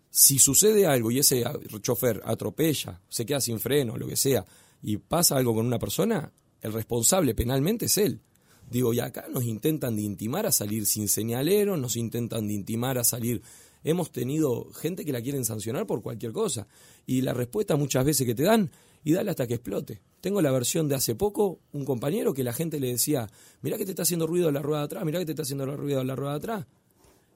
Si 0.10 0.40
sucede 0.40 0.86
algo 0.88 1.12
y 1.12 1.20
ese 1.20 1.44
chofer 1.82 2.22
atropella, 2.26 3.02
se 3.08 3.26
queda 3.26 3.40
sin 3.40 3.60
freno, 3.60 3.98
lo 3.98 4.08
que 4.08 4.16
sea, 4.16 4.46
y 4.82 4.98
pasa 4.98 5.38
algo 5.38 5.54
con 5.54 5.66
una 5.66 5.80
persona, 5.80 6.32
el 6.62 6.74
responsable 6.74 7.36
penalmente 7.36 7.86
es 7.86 7.98
él. 7.98 8.22
Digo, 8.70 8.94
y 8.94 9.00
acá 9.00 9.28
nos 9.32 9.46
intentan 9.46 9.96
de 9.96 10.02
intimar 10.02 10.46
a 10.46 10.52
salir 10.52 10.86
sin 10.86 11.08
señalero, 11.08 11.78
nos 11.78 11.96
intentan 11.96 12.48
de 12.48 12.54
intimar 12.54 12.98
a 12.98 13.04
salir 13.04 13.42
hemos 13.84 14.12
tenido 14.12 14.72
gente 14.74 15.06
que 15.06 15.12
la 15.12 15.22
quieren 15.22 15.46
sancionar 15.46 15.86
por 15.86 16.02
cualquier 16.02 16.32
cosa. 16.32 16.68
Y 17.06 17.22
la 17.22 17.34
respuesta 17.34 17.76
muchas 17.76 18.06
veces 18.06 18.26
que 18.26 18.36
te 18.36 18.44
dan, 18.44 18.72
y 19.04 19.14
dale 19.14 19.32
hasta 19.32 19.48
que 19.48 19.54
explote. 19.54 20.02
Tengo 20.20 20.42
la 20.42 20.52
versión 20.52 20.88
de 20.88 20.96
hace 20.96 21.16
poco, 21.16 21.60
un 21.72 21.86
compañero 21.86 22.34
que 22.34 22.44
la 22.44 22.52
gente 22.52 22.80
le 22.80 22.88
decía, 22.88 23.30
mirá 23.62 23.78
que 23.78 23.86
te 23.86 23.92
está 23.92 24.04
haciendo 24.04 24.28
ruido 24.28 24.52
la 24.52 24.62
rueda 24.62 24.82
de 24.82 24.86
atrás, 24.86 25.06
mirá 25.06 25.20
que 25.20 25.26
te 25.26 25.32
está 25.32 25.44
haciendo 25.44 25.66
ruido 25.78 26.04
la 26.04 26.16
rueda 26.16 26.32
de 26.34 26.38
atrás. 26.38 26.66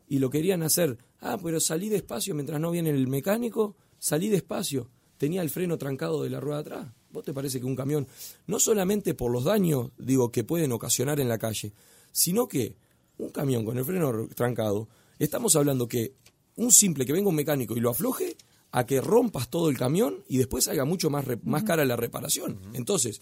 Y 0.10 0.19
lo 0.19 0.29
querían 0.29 0.63
hacer, 0.63 0.98
ah, 1.21 1.38
pero 1.41 1.60
salí 1.62 1.88
despacio 1.88 2.36
mientras 2.36 2.60
no 2.60 2.71
viene 2.71 2.89
el 2.89 3.07
mecánico, 3.07 3.77
salí 4.00 4.27
despacio, 4.27 4.89
tenía 5.17 5.41
el 5.41 5.50
freno 5.50 5.77
trancado 5.77 6.24
de 6.24 6.29
la 6.29 6.41
rueda 6.41 6.57
de 6.57 6.62
atrás. 6.62 6.88
¿Vos 7.12 7.24
te 7.24 7.33
parece 7.33 7.60
que 7.60 7.65
un 7.65 7.75
camión, 7.75 8.07
no 8.48 8.60
solamente 8.60 9.13
por 9.13 9.31
los 9.31 9.45
daños, 9.45 9.91
digo, 9.98 10.31
que 10.31 10.43
pueden 10.43 10.71
ocasionar 10.71 11.19
en 11.19 11.29
la 11.29 11.38
calle, 11.38 11.74
sino 12.12 12.48
que 12.48 12.75
un 13.17 13.29
camión 13.29 13.63
con 13.63 13.77
el 13.77 13.86
freno 13.86 14.27
trancado, 14.36 14.89
estamos 15.19 15.55
hablando 15.55 15.88
que 15.88 16.15
un 16.62 16.72
simple 16.72 17.06
que 17.06 17.13
venga 17.13 17.30
un 17.30 17.36
mecánico 17.36 17.75
y 17.75 17.80
lo 17.80 17.89
afloje, 17.89 18.38
a 18.72 18.86
que 18.86 19.01
rompas 19.01 19.50
todo 19.50 19.70
el 19.70 19.77
camión 19.77 20.24
y 20.27 20.38
después 20.38 20.68
haga 20.68 20.86
mucho 20.86 21.10
más, 21.10 21.25
más 21.44 21.63
cara 21.63 21.84
la 21.86 21.98
reparación. 21.98 22.60
Entonces, 22.74 23.20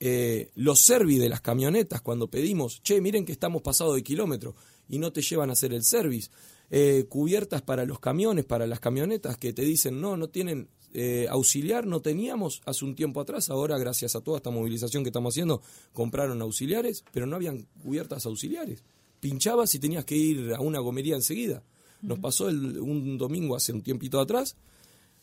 eh, 0.00 0.50
los 0.56 0.80
servi 0.80 1.18
de 1.18 1.28
las 1.28 1.40
camionetas, 1.40 2.00
cuando 2.00 2.28
pedimos, 2.28 2.82
che, 2.82 3.00
miren 3.00 3.24
que 3.24 3.32
estamos 3.32 3.62
pasados 3.62 3.94
de 3.94 4.02
kilómetro 4.02 4.56
y 4.88 4.98
no 4.98 5.12
te 5.12 5.22
llevan 5.22 5.50
a 5.50 5.52
hacer 5.52 5.72
el 5.72 5.84
service, 5.84 6.30
eh, 6.70 7.06
cubiertas 7.08 7.62
para 7.62 7.84
los 7.84 8.00
camiones, 8.00 8.44
para 8.44 8.66
las 8.66 8.80
camionetas 8.80 9.36
que 9.36 9.52
te 9.52 9.62
dicen, 9.62 10.00
no, 10.00 10.16
no 10.16 10.28
tienen 10.28 10.68
eh, 10.94 11.26
auxiliar, 11.30 11.86
no 11.86 12.02
teníamos 12.02 12.60
hace 12.64 12.84
un 12.84 12.96
tiempo 12.96 13.20
atrás, 13.20 13.48
ahora 13.50 13.78
gracias 13.78 14.16
a 14.16 14.20
toda 14.20 14.38
esta 14.38 14.50
movilización 14.50 15.04
que 15.04 15.10
estamos 15.10 15.34
haciendo, 15.34 15.62
compraron 15.92 16.42
auxiliares, 16.42 17.04
pero 17.12 17.26
no 17.26 17.36
habían 17.36 17.68
cubiertas 17.82 18.26
auxiliares. 18.26 18.82
Pinchabas 19.20 19.74
y 19.76 19.78
tenías 19.78 20.04
que 20.04 20.16
ir 20.16 20.52
a 20.54 20.60
una 20.60 20.80
gomería 20.80 21.14
enseguida. 21.14 21.62
Nos 22.02 22.18
pasó 22.18 22.46
un 22.46 23.16
domingo 23.16 23.56
hace 23.56 23.72
un 23.72 23.82
tiempito 23.82 24.20
atrás, 24.20 24.56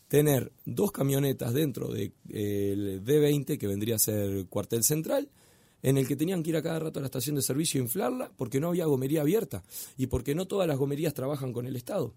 tener 0.08 0.52
dos 0.64 0.90
camionetas 0.90 1.54
dentro 1.54 1.88
del 1.88 2.12
de, 2.24 3.00
D20, 3.04 3.58
que 3.58 3.66
vendría 3.68 3.94
a 3.94 3.98
ser 3.98 4.46
cuartel 4.46 4.82
central, 4.82 5.30
en 5.82 5.98
el 5.98 6.08
que 6.08 6.16
tenían 6.16 6.42
que 6.42 6.50
ir 6.50 6.56
a 6.56 6.62
cada 6.62 6.80
rato 6.80 6.98
a 6.98 7.02
la 7.02 7.06
estación 7.06 7.36
de 7.36 7.42
servicio 7.42 7.80
a 7.80 7.84
inflarla 7.84 8.32
porque 8.36 8.60
no 8.60 8.68
había 8.68 8.86
gomería 8.86 9.20
abierta 9.20 9.62
y 9.96 10.08
porque 10.08 10.34
no 10.34 10.46
todas 10.46 10.66
las 10.66 10.78
gomerías 10.78 11.14
trabajan 11.14 11.52
con 11.52 11.66
el 11.66 11.76
Estado. 11.76 12.12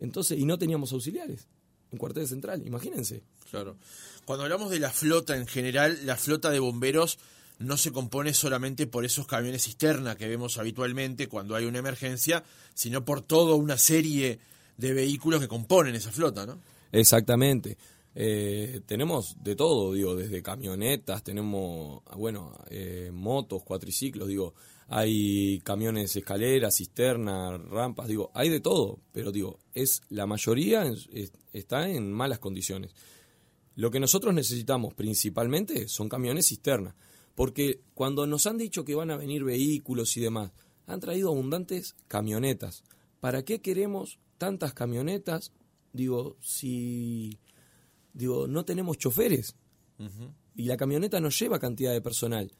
Entonces, 0.00 0.38
y 0.38 0.44
no 0.44 0.58
teníamos 0.58 0.92
auxiliares 0.92 1.48
en 1.90 1.98
cuartel 1.98 2.28
central, 2.28 2.66
imagínense. 2.66 3.22
Claro. 3.50 3.76
Cuando 4.24 4.44
hablamos 4.44 4.70
de 4.70 4.78
la 4.78 4.90
flota 4.90 5.36
en 5.36 5.46
general, 5.46 5.98
la 6.04 6.16
flota 6.16 6.50
de 6.50 6.58
bomberos 6.58 7.18
no 7.58 7.76
se 7.76 7.92
compone 7.92 8.34
solamente 8.34 8.86
por 8.86 9.04
esos 9.04 9.26
camiones 9.26 9.64
cisterna 9.64 10.16
que 10.16 10.28
vemos 10.28 10.58
habitualmente 10.58 11.28
cuando 11.28 11.54
hay 11.54 11.64
una 11.64 11.78
emergencia, 11.78 12.44
sino 12.74 13.04
por 13.04 13.22
toda 13.22 13.54
una 13.54 13.78
serie 13.78 14.38
de 14.76 14.92
vehículos 14.92 15.40
que 15.40 15.48
componen 15.48 15.94
esa 15.94 16.10
flota, 16.10 16.46
¿no? 16.46 16.58
Exactamente. 16.92 17.76
Eh, 18.16 18.80
tenemos 18.86 19.36
de 19.42 19.56
todo, 19.56 19.92
digo, 19.92 20.14
desde 20.14 20.42
camionetas, 20.42 21.24
tenemos, 21.24 22.02
bueno, 22.16 22.56
eh, 22.70 23.10
motos, 23.12 23.64
cuatriciclos, 23.64 24.28
digo, 24.28 24.54
hay 24.88 25.60
camiones 25.60 26.14
escaleras, 26.14 26.76
cisternas, 26.76 27.60
rampas, 27.62 28.06
digo, 28.06 28.30
hay 28.34 28.50
de 28.50 28.60
todo, 28.60 29.00
pero 29.12 29.32
digo, 29.32 29.58
es 29.72 30.02
la 30.10 30.26
mayoría 30.26 30.84
está 31.52 31.88
en 31.88 32.12
malas 32.12 32.38
condiciones. 32.38 32.92
Lo 33.76 33.90
que 33.90 33.98
nosotros 33.98 34.32
necesitamos 34.32 34.94
principalmente 34.94 35.88
son 35.88 36.08
camiones 36.08 36.46
cisterna, 36.46 36.94
porque 37.34 37.80
cuando 37.94 38.26
nos 38.26 38.46
han 38.46 38.58
dicho 38.58 38.84
que 38.84 38.94
van 38.94 39.10
a 39.10 39.16
venir 39.16 39.44
vehículos 39.44 40.16
y 40.16 40.20
demás, 40.20 40.52
han 40.86 41.00
traído 41.00 41.30
abundantes 41.30 41.96
camionetas. 42.08 42.84
¿Para 43.20 43.44
qué 43.44 43.60
queremos 43.60 44.18
tantas 44.38 44.74
camionetas 44.74 45.52
digo, 45.94 46.36
si 46.40 47.38
digo, 48.12 48.46
no 48.46 48.66
tenemos 48.66 48.98
choferes 48.98 49.56
y 50.56 50.64
la 50.64 50.76
camioneta 50.76 51.20
no 51.20 51.30
lleva 51.30 51.58
cantidad 51.58 51.92
de 51.92 52.02
personal. 52.02 52.52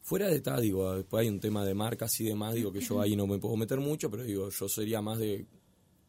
Fuera 0.00 0.28
de 0.28 0.40
tal, 0.40 0.62
digo, 0.62 0.96
después 0.96 1.22
hay 1.22 1.28
un 1.28 1.40
tema 1.40 1.64
de 1.64 1.74
marcas 1.74 2.20
y 2.20 2.24
demás, 2.24 2.54
digo 2.54 2.72
que 2.72 2.80
yo 2.80 3.00
ahí 3.00 3.14
no 3.16 3.26
me 3.26 3.38
puedo 3.38 3.56
meter 3.56 3.78
mucho, 3.78 4.10
pero 4.10 4.24
digo, 4.24 4.50
yo 4.50 4.68
sería 4.68 5.00
más 5.00 5.18
de 5.18 5.46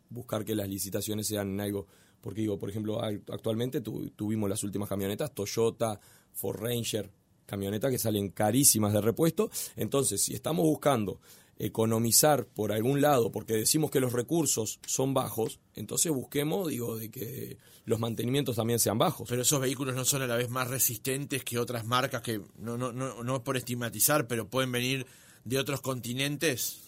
buscar 0.09 0.43
que 0.43 0.55
las 0.55 0.67
licitaciones 0.67 1.27
sean 1.27 1.51
en 1.51 1.61
algo, 1.61 1.87
porque 2.19 2.41
digo, 2.41 2.57
por 2.57 2.69
ejemplo, 2.69 3.01
actualmente 3.01 3.81
tuvimos 3.81 4.49
las 4.49 4.63
últimas 4.63 4.89
camionetas, 4.89 5.33
Toyota, 5.33 5.99
Ford 6.33 6.59
Ranger, 6.59 7.09
camionetas 7.45 7.91
que 7.91 7.99
salen 7.99 8.29
carísimas 8.29 8.93
de 8.93 9.01
repuesto, 9.01 9.49
entonces 9.75 10.21
si 10.21 10.33
estamos 10.33 10.65
buscando 10.65 11.19
economizar 11.57 12.45
por 12.47 12.71
algún 12.71 13.01
lado, 13.01 13.31
porque 13.31 13.53
decimos 13.53 13.89
que 13.89 13.99
los 13.99 14.13
recursos 14.13 14.79
son 14.85 15.13
bajos, 15.13 15.59
entonces 15.75 16.11
busquemos, 16.11 16.67
digo, 16.67 16.97
de 16.97 17.09
que 17.09 17.57
los 17.85 17.99
mantenimientos 17.99 18.57
también 18.57 18.79
sean 18.79 18.97
bajos. 18.97 19.29
Pero 19.29 19.43
esos 19.43 19.61
vehículos 19.61 19.95
no 19.95 20.03
son 20.03 20.23
a 20.23 20.27
la 20.27 20.35
vez 20.35 20.49
más 20.49 20.67
resistentes 20.67 21.43
que 21.43 21.57
otras 21.57 21.85
marcas 21.85 22.21
que, 22.21 22.41
no, 22.57 22.77
no, 22.77 22.91
no, 22.91 23.23
no 23.23 23.43
por 23.43 23.55
estigmatizar, 23.57 24.27
pero 24.27 24.49
pueden 24.49 24.71
venir 24.71 25.05
de 25.45 25.59
otros 25.59 25.81
continentes. 25.81 26.81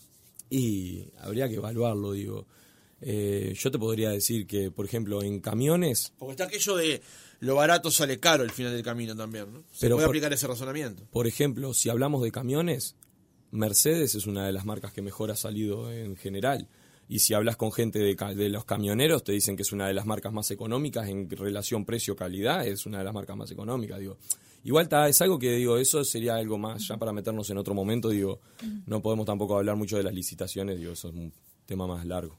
Y 0.50 1.06
habría 1.20 1.48
que 1.48 1.56
evaluarlo, 1.56 2.12
digo. 2.12 2.46
Eh, 3.00 3.54
yo 3.56 3.70
te 3.70 3.78
podría 3.78 4.10
decir 4.10 4.48
que, 4.48 4.72
por 4.72 4.86
ejemplo, 4.86 5.22
en 5.22 5.40
camiones... 5.40 6.14
Porque 6.18 6.32
está 6.32 6.46
aquello 6.46 6.76
de 6.76 7.02
lo 7.40 7.56
barato 7.56 7.92
sale 7.92 8.20
caro 8.20 8.44
el 8.44 8.52
final 8.52 8.74
del 8.74 8.84
camino 8.84 9.16
también, 9.16 9.52
¿no? 9.52 9.64
Se 9.72 9.90
puede 9.90 10.06
aplicar 10.06 10.34
ese 10.34 10.48
razonamiento. 10.48 11.04
Por 11.12 11.28
ejemplo, 11.28 11.74
si 11.74 11.90
hablamos 11.90 12.24
de 12.24 12.32
camiones, 12.32 12.96
Mercedes 13.52 14.16
es 14.16 14.28
una 14.28 14.46
de 14.46 14.54
las 14.54 14.66
marcas 14.66 14.94
que 14.94 15.02
mejor 15.02 15.32
ha 15.32 15.36
salido 15.36 15.92
en 15.92 16.16
general. 16.16 16.68
Y 17.10 17.20
si 17.20 17.34
hablas 17.34 17.56
con 17.56 17.72
gente 17.72 18.00
de, 18.00 18.50
los 18.50 18.66
camioneros, 18.66 19.24
te 19.24 19.32
dicen 19.32 19.56
que 19.56 19.62
es 19.62 19.72
una 19.72 19.88
de 19.88 19.94
las 19.94 20.06
marcas 20.06 20.34
más 20.34 20.52
económicas 20.52 21.08
en 21.08 21.30
relación 21.30 21.86
precio-calidad, 21.86 22.68
es 22.68 22.86
una 22.86 22.98
de 22.98 23.06
las 23.06 23.14
marcas 23.14 23.38
más 23.38 23.50
económicas. 23.50 24.00
Digo, 24.00 24.18
igual 24.66 24.84
está, 24.84 25.08
es 25.08 25.22
algo 25.22 25.40
que 25.40 25.54
digo, 25.54 25.78
eso 25.78 26.04
sería 26.04 26.36
algo 26.36 26.58
más 26.58 26.86
ya 26.86 26.98
para 26.98 27.14
meternos 27.14 27.50
en 27.50 27.58
otro 27.60 27.74
momento. 27.74 28.10
Digo, 28.10 28.42
no 28.86 29.02
podemos 29.02 29.26
tampoco 29.26 29.58
hablar 29.58 29.78
mucho 29.78 29.96
de 29.96 30.04
las 30.04 30.14
licitaciones, 30.14 30.78
digo, 30.78 30.92
eso 30.92 31.08
es 31.08 31.16
un 31.16 31.32
tema 31.68 31.86
más 31.86 32.04
largo. 32.06 32.36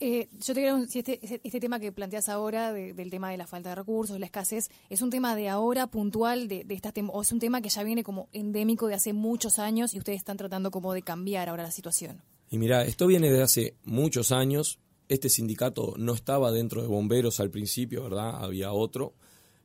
Eh, 0.00 0.28
yo 0.40 0.54
te 0.54 0.60
quiero 0.60 0.86
si 0.86 1.00
este, 1.00 1.20
este, 1.22 1.60
tema 1.60 1.78
que 1.78 1.92
planteas 1.92 2.30
ahora 2.30 2.72
del 2.72 3.10
tema 3.10 3.30
de 3.30 3.36
la 3.36 3.46
falta 3.46 3.68
de 3.68 3.74
recursos, 3.74 4.18
la 4.18 4.24
escasez, 4.26 4.70
¿es 4.88 5.02
un 5.02 5.10
tema 5.10 5.36
de 5.36 5.48
ahora 5.48 5.86
puntual 5.88 6.48
de, 6.48 6.64
de 6.64 6.74
esta 6.74 6.92
o 7.12 7.20
es 7.22 7.32
un 7.32 7.38
tema 7.38 7.60
que 7.60 7.68
ya 7.68 7.82
viene 7.82 8.02
como 8.02 8.28
endémico 8.32 8.88
de 8.88 8.94
hace 8.94 9.12
muchos 9.12 9.58
años 9.58 9.94
y 9.94 9.98
ustedes 9.98 10.18
están 10.18 10.38
tratando 10.38 10.70
como 10.70 10.94
de 10.94 11.02
cambiar 11.02 11.50
ahora 11.50 11.64
la 11.64 11.70
situación? 11.70 12.22
Y 12.50 12.58
mira, 12.58 12.84
esto 12.84 13.06
viene 13.06 13.30
de 13.30 13.42
hace 13.42 13.74
muchos 13.84 14.32
años. 14.32 14.80
Este 15.08 15.28
sindicato 15.28 15.94
no 15.98 16.14
estaba 16.14 16.50
dentro 16.50 16.80
de 16.80 16.88
bomberos 16.88 17.38
al 17.38 17.50
principio, 17.50 18.02
¿verdad? 18.02 18.42
Había 18.42 18.72
otro. 18.72 19.12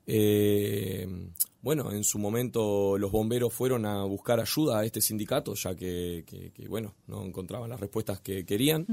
Eh, 0.05 1.07
bueno, 1.65 1.91
en 1.91 2.03
su 2.03 2.19
momento 2.19 2.95
los 2.99 3.11
bomberos 3.11 3.51
fueron 3.51 3.87
a 3.87 4.03
buscar 4.03 4.39
ayuda 4.39 4.77
a 4.77 4.85
este 4.85 5.01
sindicato, 5.01 5.55
ya 5.55 5.73
que, 5.75 6.23
bueno, 6.69 6.93
no 7.07 7.25
encontraban 7.25 7.71
las 7.71 7.79
respuestas 7.79 8.21
que 8.21 8.45
querían. 8.45 8.85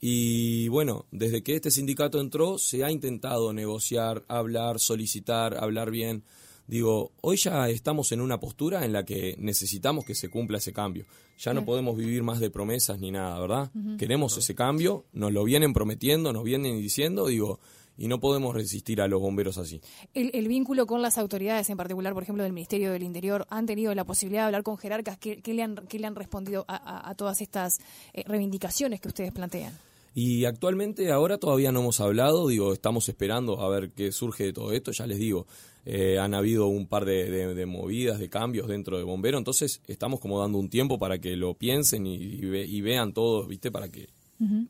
Y 0.00 0.68
bueno, 0.68 1.04
desde 1.10 1.42
que 1.42 1.56
este 1.56 1.70
sindicato 1.70 2.18
entró 2.18 2.56
se 2.56 2.82
ha 2.82 2.90
intentado 2.90 3.52
negociar, 3.52 4.24
hablar, 4.26 4.80
solicitar, 4.80 5.62
hablar 5.62 5.90
bien. 5.90 6.22
Digo, 6.66 7.12
hoy 7.20 7.36
ya 7.36 7.68
estamos 7.68 8.10
en 8.12 8.22
una 8.22 8.40
postura 8.40 8.86
en 8.86 8.94
la 8.94 9.04
que 9.04 9.36
necesitamos 9.38 10.06
que 10.06 10.14
se 10.14 10.30
cumpla 10.30 10.56
ese 10.56 10.72
cambio. 10.72 11.04
Ya 11.36 11.52
no 11.52 11.66
podemos 11.66 11.94
vivir 11.94 12.22
más 12.22 12.40
de 12.40 12.48
promesas 12.48 12.98
ni 13.00 13.10
nada, 13.10 13.38
¿verdad? 13.38 13.70
Queremos 13.98 14.34
ese 14.38 14.54
cambio, 14.54 15.04
nos 15.12 15.30
lo 15.30 15.44
vienen 15.44 15.74
prometiendo, 15.74 16.32
nos 16.32 16.44
vienen 16.44 16.80
diciendo, 16.80 17.26
digo, 17.26 17.60
y 17.96 18.08
no 18.08 18.18
podemos 18.18 18.54
resistir 18.54 19.00
a 19.00 19.08
los 19.08 19.20
bomberos 19.20 19.58
así. 19.58 19.80
El, 20.14 20.48
vínculo 20.48 20.86
con 20.86 21.02
las 21.02 21.18
autoridades, 21.18 21.68
en 21.70 21.76
particular, 21.76 22.14
por 22.14 22.22
ejemplo, 22.22 22.42
del 22.42 22.52
Ministerio 22.52 22.92
del 22.92 23.02
Interior, 23.02 23.46
¿han 23.50 23.66
tenido 23.66 23.94
la 23.94 24.04
posibilidad 24.04 24.42
de 24.42 24.46
hablar 24.46 24.62
con 24.62 24.78
jerarcas? 24.78 25.18
¿Qué, 25.18 25.40
le, 25.44 25.62
han, 25.62 25.76
le 25.90 26.06
han 26.06 26.14
respondido 26.14 26.64
a, 26.66 27.14
todas 27.14 27.40
estas 27.40 27.78
eh, 28.14 28.24
reivindicaciones 28.26 29.00
que 29.00 29.08
ustedes 29.08 29.32
plantean? 29.32 29.72
Y 30.14 30.44
actualmente 30.44 31.12
ahora 31.12 31.38
todavía 31.38 31.70
no 31.70 31.80
hemos 31.80 32.00
hablado, 32.00 32.48
digo, 32.48 32.72
estamos 32.72 33.08
esperando 33.08 33.60
a 33.60 33.68
ver 33.68 33.90
qué 33.92 34.10
surge 34.10 34.44
de 34.44 34.52
todo 34.52 34.72
esto, 34.72 34.90
ya 34.90 35.06
les 35.06 35.18
digo, 35.18 35.46
eh, 35.84 36.18
han 36.18 36.34
habido 36.34 36.66
un 36.66 36.86
par 36.88 37.04
de, 37.04 37.64
movidas, 37.66 38.18
de 38.18 38.28
cambios 38.28 38.66
dentro 38.66 38.98
de 38.98 39.04
Bombero, 39.04 39.38
entonces 39.38 39.80
estamos 39.86 40.18
como 40.18 40.40
dando 40.40 40.58
un 40.58 40.68
tiempo 40.68 40.98
para 40.98 41.18
que 41.18 41.36
lo 41.36 41.54
piensen 41.54 42.06
y, 42.06 42.80
vean 42.80 43.12
todo, 43.12 43.46
¿viste? 43.46 43.70
Para 43.70 43.88
que, 43.88 44.08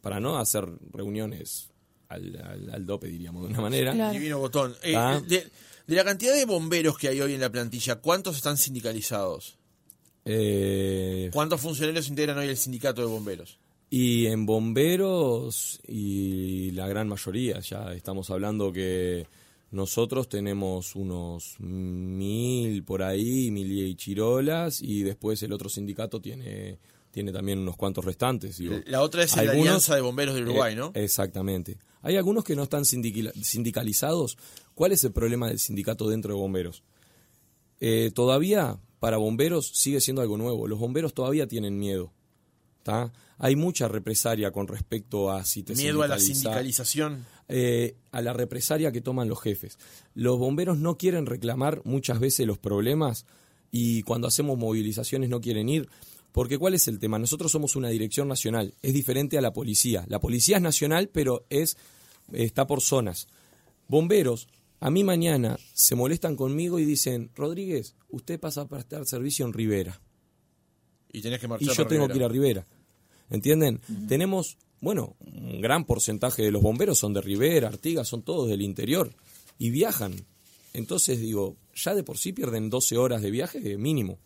para 0.03 0.21
no 0.21 0.37
hacer 0.37 0.67
reuniones 0.93 1.70
al, 2.11 2.85
dope, 2.85 3.07
diríamos, 3.07 3.43
de 3.43 3.49
una 3.49 3.61
manera. 3.61 4.11
Divino 4.11 4.39
botón. 4.39 4.75
Eh, 4.83 4.97
de, 5.27 5.51
la 5.87 6.05
cantidad 6.05 6.35
de 6.35 6.45
bomberos 6.45 6.99
que 6.99 7.09
hay 7.09 7.21
hoy 7.21 7.35
en 7.35 7.41
la 7.41 7.51
plantilla, 7.51 7.97
¿cuántos 7.97 8.37
están 8.37 8.57
sindicalizados? 8.57 9.57
Eh, 10.25 11.31
¿Cuántos 11.33 11.61
funcionarios 11.61 12.09
integran 12.09 12.39
hoy 12.39 12.49
el 12.49 12.57
sindicato 12.57 13.01
de 13.01 13.07
bomberos? 13.07 13.59
Y 13.89 14.27
en 14.27 14.47
bomberos, 14.47 15.81
y 15.87 16.71
la 16.73 16.87
gran 16.87 17.09
mayoría, 17.09 17.59
ya 17.61 17.93
estamos 17.93 18.31
hablando 18.31 18.73
que 18.73 19.27
nosotros 19.73 20.29
tenemos 20.29 20.95
unos 20.95 21.59
mil 21.59 22.85
por 22.85 23.03
ahí, 23.03 23.51
mil 23.51 23.71
y 23.73 23.95
chirolas, 23.97 24.83
y 24.83 25.03
después 25.03 25.43
el 25.43 25.53
otro 25.53 25.69
sindicato 25.69 26.21
tiene 26.21 26.79
tiene 27.11 27.33
también 27.33 27.59
unos 27.59 27.77
cuantos 27.77 28.05
restantes. 28.05 28.59
Digo. 28.59 28.77
La 28.87 29.03
otra 29.03 29.23
es 29.25 29.35
la 29.37 29.43
Alianza 29.43 29.95
de 29.95 30.01
Bomberos 30.01 30.35
de 30.35 30.43
Uruguay, 30.43 30.73
eh, 30.73 30.77
¿no? 30.77 30.93
Exactamente. 30.95 31.79
Hay 32.03 32.17
algunos 32.17 32.45
que 32.45 32.57
no 32.57 32.63
están 32.63 32.85
sindicalizados. 32.85 34.39
¿Cuál 34.75 34.93
es 34.93 35.05
el 35.05 35.13
problema 35.13 35.49
del 35.49 35.59
sindicato 35.59 36.09
dentro 36.09 36.33
de 36.35 36.41
bomberos? 36.41 36.83
Eh, 37.81 38.11
todavía 38.15 38.79
para 38.99 39.17
bomberos 39.17 39.71
sigue 39.75 40.01
siendo 40.01 40.23
algo 40.23 40.37
nuevo. 40.37 40.67
Los 40.69 40.79
bomberos 40.79 41.15
todavía 41.15 41.47
tienen 41.47 41.79
miedo. 41.79 42.13
¿tá? 42.83 43.13
Hay 43.39 43.57
mucha 43.57 43.89
represalia 43.89 44.51
con 44.53 44.67
respecto 44.67 45.31
a 45.31 45.45
si 45.45 45.63
te 45.63 45.75
Miedo 45.75 46.03
a 46.03 46.09
la 46.09 46.17
sindicaliza- 46.17 46.35
sindicalización. 46.35 47.27
eh, 47.49 47.97
a 48.13 48.23
la 48.23 48.33
represalia 48.33 48.93
que 48.93 49.01
toman 49.03 49.29
los 49.29 49.41
jefes. 49.41 49.79
Los 50.15 50.39
bomberos 50.39 50.79
no 50.79 50.97
quieren 50.97 51.27
reclamar 51.27 51.83
muchas 51.85 52.21
veces 52.21 52.47
los 52.47 52.59
problemas 52.59 53.27
y 53.71 54.03
cuando 54.03 54.29
hacemos 54.29 54.57
movilizaciones 54.59 55.29
no 55.29 55.41
quieren 55.41 55.69
ir. 55.69 55.89
Porque 56.33 56.59
¿cuál 56.59 56.75
es 56.75 56.87
el 56.89 56.99
tema? 56.99 57.19
Nosotros 57.19 57.51
somos 57.51 57.77
una 57.77 57.89
dirección 57.89 58.29
nacional, 58.29 58.75
es 58.83 58.93
diferente 58.95 59.37
a 59.39 59.41
la 59.41 59.53
policía. 59.53 60.05
La 60.09 60.21
policía 60.21 60.57
es 60.57 60.63
nacional, 60.63 61.09
pero 61.09 61.45
es 61.51 61.77
está 62.33 62.67
por 62.67 62.81
zonas. 62.81 63.27
Bomberos, 63.89 64.49
a 64.79 64.91
mí 64.91 65.05
mañana 65.05 65.59
se 65.75 65.95
molestan 65.95 66.37
conmigo 66.37 66.79
y 66.79 66.85
dicen, 66.85 67.31
Rodríguez, 67.35 67.97
usted 68.09 68.39
pasa 68.39 68.63
a 68.63 68.69
prestar 68.69 69.05
servicio 69.07 69.45
en 69.45 69.53
Rivera 69.53 70.01
Y 71.13 71.21
tenés 71.21 71.41
que 71.41 71.47
y 71.47 71.49
marchar 71.49 71.69
yo 71.69 71.75
para 71.75 71.89
tengo 71.89 72.07
Rivera. 72.07 72.13
que 72.13 72.19
ir 72.19 72.25
a 72.25 72.29
Rivera. 72.29 72.67
¿Entienden? 73.31 73.81
Tenemos, 74.09 74.57
bueno, 74.81 75.17
un 75.21 75.61
gran 75.61 75.85
porcentaje 75.85 76.43
de 76.43 76.51
los 76.51 76.63
bomberos 76.63 76.99
son 76.99 77.13
de 77.13 77.21
Rivera, 77.21 77.69
Artigas, 77.69 78.09
son 78.09 78.23
todos 78.23 78.49
del 78.49 78.63
interior 78.63 79.13
y 79.59 79.71
viajan. 79.71 80.15
Entonces 80.73 81.21
digo, 81.21 81.57
ya 81.75 81.95
de 81.95 82.03
por 82.03 82.19
sí 82.19 82.33
pierden 82.33 82.71
12 82.71 82.97
horas 82.97 83.23
de 83.23 83.31
viaje 83.31 83.77
mínimo. 83.77 84.19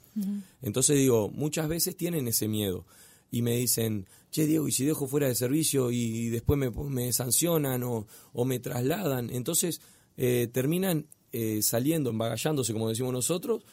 Entonces 0.62 0.96
digo, 0.96 1.28
muchas 1.30 1.68
veces 1.68 1.96
tienen 1.96 2.28
ese 2.28 2.46
miedo 2.46 2.84
y 3.30 3.42
me 3.42 3.56
dicen, 3.56 4.06
che 4.30 4.46
Diego, 4.46 4.68
¿y 4.68 4.72
si 4.72 4.84
dejo 4.84 5.08
fuera 5.08 5.26
de 5.26 5.34
servicio 5.34 5.90
y 5.90 6.28
después 6.28 6.58
me, 6.58 6.70
me 6.70 7.12
sancionan 7.12 7.82
o, 7.82 8.06
o 8.32 8.44
me 8.44 8.60
trasladan? 8.60 9.30
Entonces 9.30 9.80
eh, 10.16 10.48
terminan 10.52 11.06
eh, 11.32 11.62
saliendo, 11.62 12.10
embagallándose, 12.10 12.72
como 12.72 12.88
decimos 12.88 13.12
nosotros, 13.12 13.64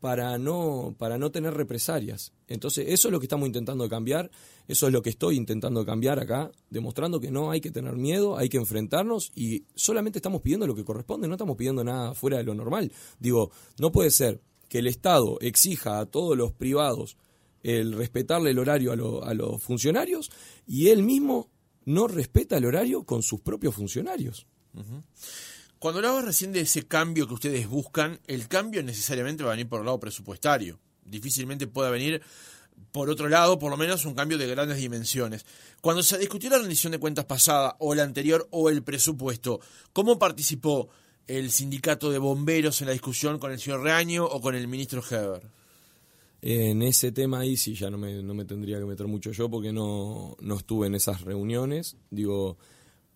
para 0.00 0.38
no, 0.38 0.94
para 0.98 1.18
no 1.18 1.30
tener 1.30 1.54
represalias. 1.54 2.32
Entonces, 2.46 2.86
eso 2.88 3.08
es 3.08 3.12
lo 3.12 3.18
que 3.18 3.26
estamos 3.26 3.46
intentando 3.46 3.88
cambiar, 3.88 4.30
eso 4.68 4.86
es 4.86 4.92
lo 4.92 5.02
que 5.02 5.10
estoy 5.10 5.36
intentando 5.36 5.84
cambiar 5.84 6.18
acá, 6.20 6.50
demostrando 6.70 7.20
que 7.20 7.30
no 7.30 7.50
hay 7.50 7.60
que 7.60 7.70
tener 7.70 7.96
miedo, 7.96 8.36
hay 8.36 8.48
que 8.48 8.58
enfrentarnos 8.58 9.32
y 9.34 9.64
solamente 9.74 10.18
estamos 10.18 10.42
pidiendo 10.42 10.66
lo 10.66 10.74
que 10.74 10.84
corresponde, 10.84 11.28
no 11.28 11.34
estamos 11.34 11.56
pidiendo 11.56 11.82
nada 11.82 12.14
fuera 12.14 12.38
de 12.38 12.44
lo 12.44 12.54
normal. 12.54 12.92
Digo, 13.18 13.50
no 13.78 13.90
puede 13.90 14.10
ser 14.10 14.40
que 14.68 14.78
el 14.78 14.86
Estado 14.86 15.38
exija 15.40 15.98
a 15.98 16.06
todos 16.06 16.36
los 16.36 16.52
privados 16.52 17.16
el 17.62 17.92
respetarle 17.92 18.50
el 18.50 18.58
horario 18.58 18.92
a, 18.92 19.30
a 19.30 19.34
los 19.34 19.62
funcionarios 19.62 20.30
y 20.66 20.88
él 20.88 21.02
mismo 21.02 21.50
no 21.84 22.06
respeta 22.06 22.58
el 22.58 22.66
horario 22.66 23.04
con 23.04 23.22
sus 23.22 23.40
propios 23.40 23.74
funcionarios. 23.74 24.46
Cuando 25.78 25.98
hablabas 25.98 26.24
recién 26.24 26.52
de 26.52 26.60
ese 26.60 26.86
cambio 26.86 27.28
que 27.28 27.34
ustedes 27.34 27.68
buscan, 27.68 28.18
el 28.26 28.48
cambio 28.48 28.82
necesariamente 28.82 29.44
va 29.44 29.50
a 29.50 29.54
venir 29.54 29.68
por 29.68 29.80
el 29.80 29.86
lado 29.86 30.00
presupuestario. 30.00 30.80
Difícilmente 31.04 31.66
pueda 31.68 31.90
venir 31.90 32.20
por 32.92 33.10
otro 33.10 33.28
lado, 33.28 33.58
por 33.58 33.70
lo 33.70 33.76
menos 33.76 34.04
un 34.04 34.14
cambio 34.14 34.38
de 34.38 34.46
grandes 34.46 34.78
dimensiones. 34.78 35.44
Cuando 35.80 36.02
se 36.02 36.18
discutió 36.18 36.50
la 36.50 36.58
rendición 36.58 36.92
de 36.92 36.98
cuentas 36.98 37.24
pasada, 37.24 37.76
o 37.78 37.94
la 37.94 38.02
anterior, 38.02 38.48
o 38.50 38.70
el 38.70 38.82
presupuesto, 38.82 39.60
¿cómo 39.92 40.18
participó 40.18 40.88
el 41.26 41.50
sindicato 41.50 42.10
de 42.10 42.18
bomberos 42.18 42.80
en 42.80 42.86
la 42.86 42.92
discusión 42.92 43.38
con 43.38 43.52
el 43.52 43.60
señor 43.60 43.82
Reaño 43.82 44.24
o 44.24 44.40
con 44.40 44.54
el 44.54 44.66
ministro 44.66 45.02
Heber? 45.08 45.42
En 46.40 46.82
ese 46.82 47.12
tema 47.12 47.40
ahí 47.40 47.56
sí 47.56 47.74
ya 47.74 47.90
no 47.90 47.98
me, 47.98 48.22
no 48.22 48.32
me 48.32 48.44
tendría 48.44 48.78
que 48.78 48.84
meter 48.84 49.06
mucho 49.06 49.32
yo 49.32 49.50
porque 49.50 49.72
no, 49.72 50.36
no 50.40 50.56
estuve 50.56 50.86
en 50.86 50.94
esas 50.94 51.22
reuniones, 51.22 51.96
digo, 52.10 52.58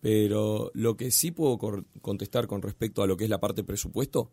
pero 0.03 0.69
lo 0.73 0.97
que 0.97 1.11
sí 1.11 1.31
puedo 1.31 1.57
contestar 2.01 2.45
con 2.45 2.61
respecto 2.61 3.03
a 3.03 3.07
lo 3.07 3.15
que 3.15 3.23
es 3.23 3.29
la 3.29 3.39
parte 3.39 3.63
presupuesto, 3.63 4.31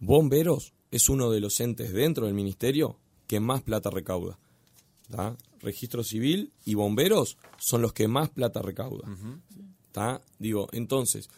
Bomberos 0.00 0.72
es 0.90 1.10
uno 1.10 1.30
de 1.30 1.40
los 1.40 1.60
entes 1.60 1.92
dentro 1.92 2.24
del 2.24 2.34
ministerio 2.34 2.98
que 3.26 3.38
más 3.38 3.60
plata 3.60 3.90
recauda. 3.90 4.38
¿tá? 5.10 5.36
Registro 5.60 6.04
civil 6.04 6.52
y 6.64 6.72
bomberos 6.72 7.36
son 7.58 7.82
los 7.82 7.92
que 7.92 8.08
más 8.08 8.30
plata 8.30 8.62
recauda. 8.62 9.06
¿tá? 9.92 10.22
Digo, 10.38 10.68
entonces, 10.72 11.28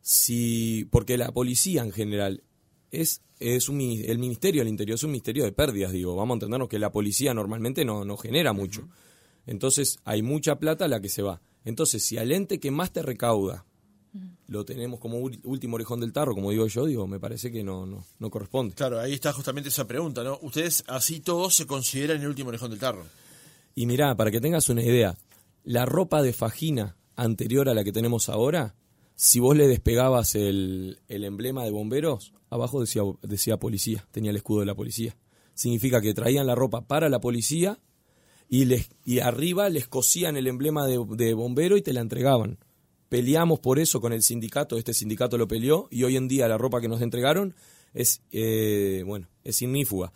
si 0.00 0.86
porque 0.90 1.18
la 1.18 1.32
policía 1.32 1.82
en 1.82 1.92
general 1.92 2.42
es 2.90 3.20
es 3.40 3.68
un 3.68 3.78
el 3.82 4.18
ministerio 4.18 4.62
del 4.62 4.68
interior 4.68 4.94
es 4.94 5.04
un 5.04 5.10
ministerio 5.10 5.44
de 5.44 5.52
pérdidas 5.52 5.90
digo 5.90 6.14
vamos 6.14 6.34
a 6.34 6.36
entendernos 6.36 6.68
que 6.68 6.78
la 6.78 6.92
policía 6.92 7.34
normalmente 7.34 7.84
no, 7.84 8.04
no 8.04 8.16
genera 8.16 8.52
mucho 8.52 8.88
entonces 9.46 9.98
hay 10.04 10.22
mucha 10.22 10.60
plata 10.60 10.86
la 10.86 11.00
que 11.00 11.08
se 11.08 11.22
va 11.22 11.40
entonces 11.64 12.04
si 12.04 12.18
al 12.18 12.32
ente 12.32 12.60
que 12.60 12.70
más 12.70 12.92
te 12.92 13.02
recauda 13.02 13.64
lo 14.46 14.64
tenemos 14.64 15.00
como 15.00 15.18
último 15.18 15.76
orejón 15.76 16.00
del 16.00 16.12
tarro 16.12 16.34
como 16.34 16.50
digo 16.50 16.66
yo 16.66 16.84
digo 16.84 17.06
me 17.06 17.18
parece 17.18 17.50
que 17.50 17.64
no 17.64 17.86
no, 17.86 18.04
no 18.18 18.30
corresponde 18.30 18.74
Claro, 18.74 19.00
ahí 19.00 19.14
está 19.14 19.32
justamente 19.32 19.70
esa 19.70 19.86
pregunta, 19.86 20.22
¿no? 20.22 20.38
Ustedes 20.42 20.84
así 20.86 21.20
todos 21.20 21.54
se 21.54 21.66
consideran 21.66 22.20
el 22.20 22.28
último 22.28 22.48
orejón 22.48 22.70
del 22.70 22.78
tarro. 22.78 23.04
Y 23.74 23.86
mirá, 23.86 24.14
para 24.16 24.30
que 24.30 24.40
tengas 24.40 24.68
una 24.68 24.82
idea, 24.82 25.16
la 25.64 25.86
ropa 25.86 26.22
de 26.22 26.32
fajina 26.32 26.96
anterior 27.16 27.68
a 27.68 27.74
la 27.74 27.84
que 27.84 27.92
tenemos 27.92 28.28
ahora, 28.28 28.74
si 29.14 29.40
vos 29.40 29.56
le 29.56 29.66
despegabas 29.66 30.34
el, 30.34 31.00
el 31.08 31.24
emblema 31.24 31.64
de 31.64 31.70
bomberos, 31.70 32.32
abajo 32.50 32.80
decía, 32.80 33.02
decía 33.22 33.56
policía, 33.56 34.06
tenía 34.10 34.30
el 34.30 34.36
escudo 34.36 34.60
de 34.60 34.66
la 34.66 34.74
policía. 34.74 35.16
Significa 35.54 36.00
que 36.00 36.14
traían 36.14 36.46
la 36.46 36.54
ropa 36.54 36.86
para 36.86 37.08
la 37.08 37.20
policía 37.20 37.78
y, 38.52 38.66
les, 38.66 38.90
y 39.06 39.20
arriba 39.20 39.70
les 39.70 39.88
cosían 39.88 40.36
el 40.36 40.46
emblema 40.46 40.86
de, 40.86 41.02
de 41.16 41.32
bombero 41.32 41.78
y 41.78 41.82
te 41.82 41.94
la 41.94 42.02
entregaban. 42.02 42.58
Peleamos 43.08 43.60
por 43.60 43.78
eso 43.78 43.98
con 44.02 44.12
el 44.12 44.22
sindicato, 44.22 44.76
este 44.76 44.92
sindicato 44.92 45.38
lo 45.38 45.48
peleó 45.48 45.88
y 45.90 46.04
hoy 46.04 46.16
en 46.18 46.28
día 46.28 46.48
la 46.48 46.58
ropa 46.58 46.82
que 46.82 46.88
nos 46.88 47.00
entregaron 47.00 47.54
es, 47.94 48.20
eh, 48.30 49.04
bueno, 49.06 49.26
es 49.42 49.62
ignífuga. 49.62 50.12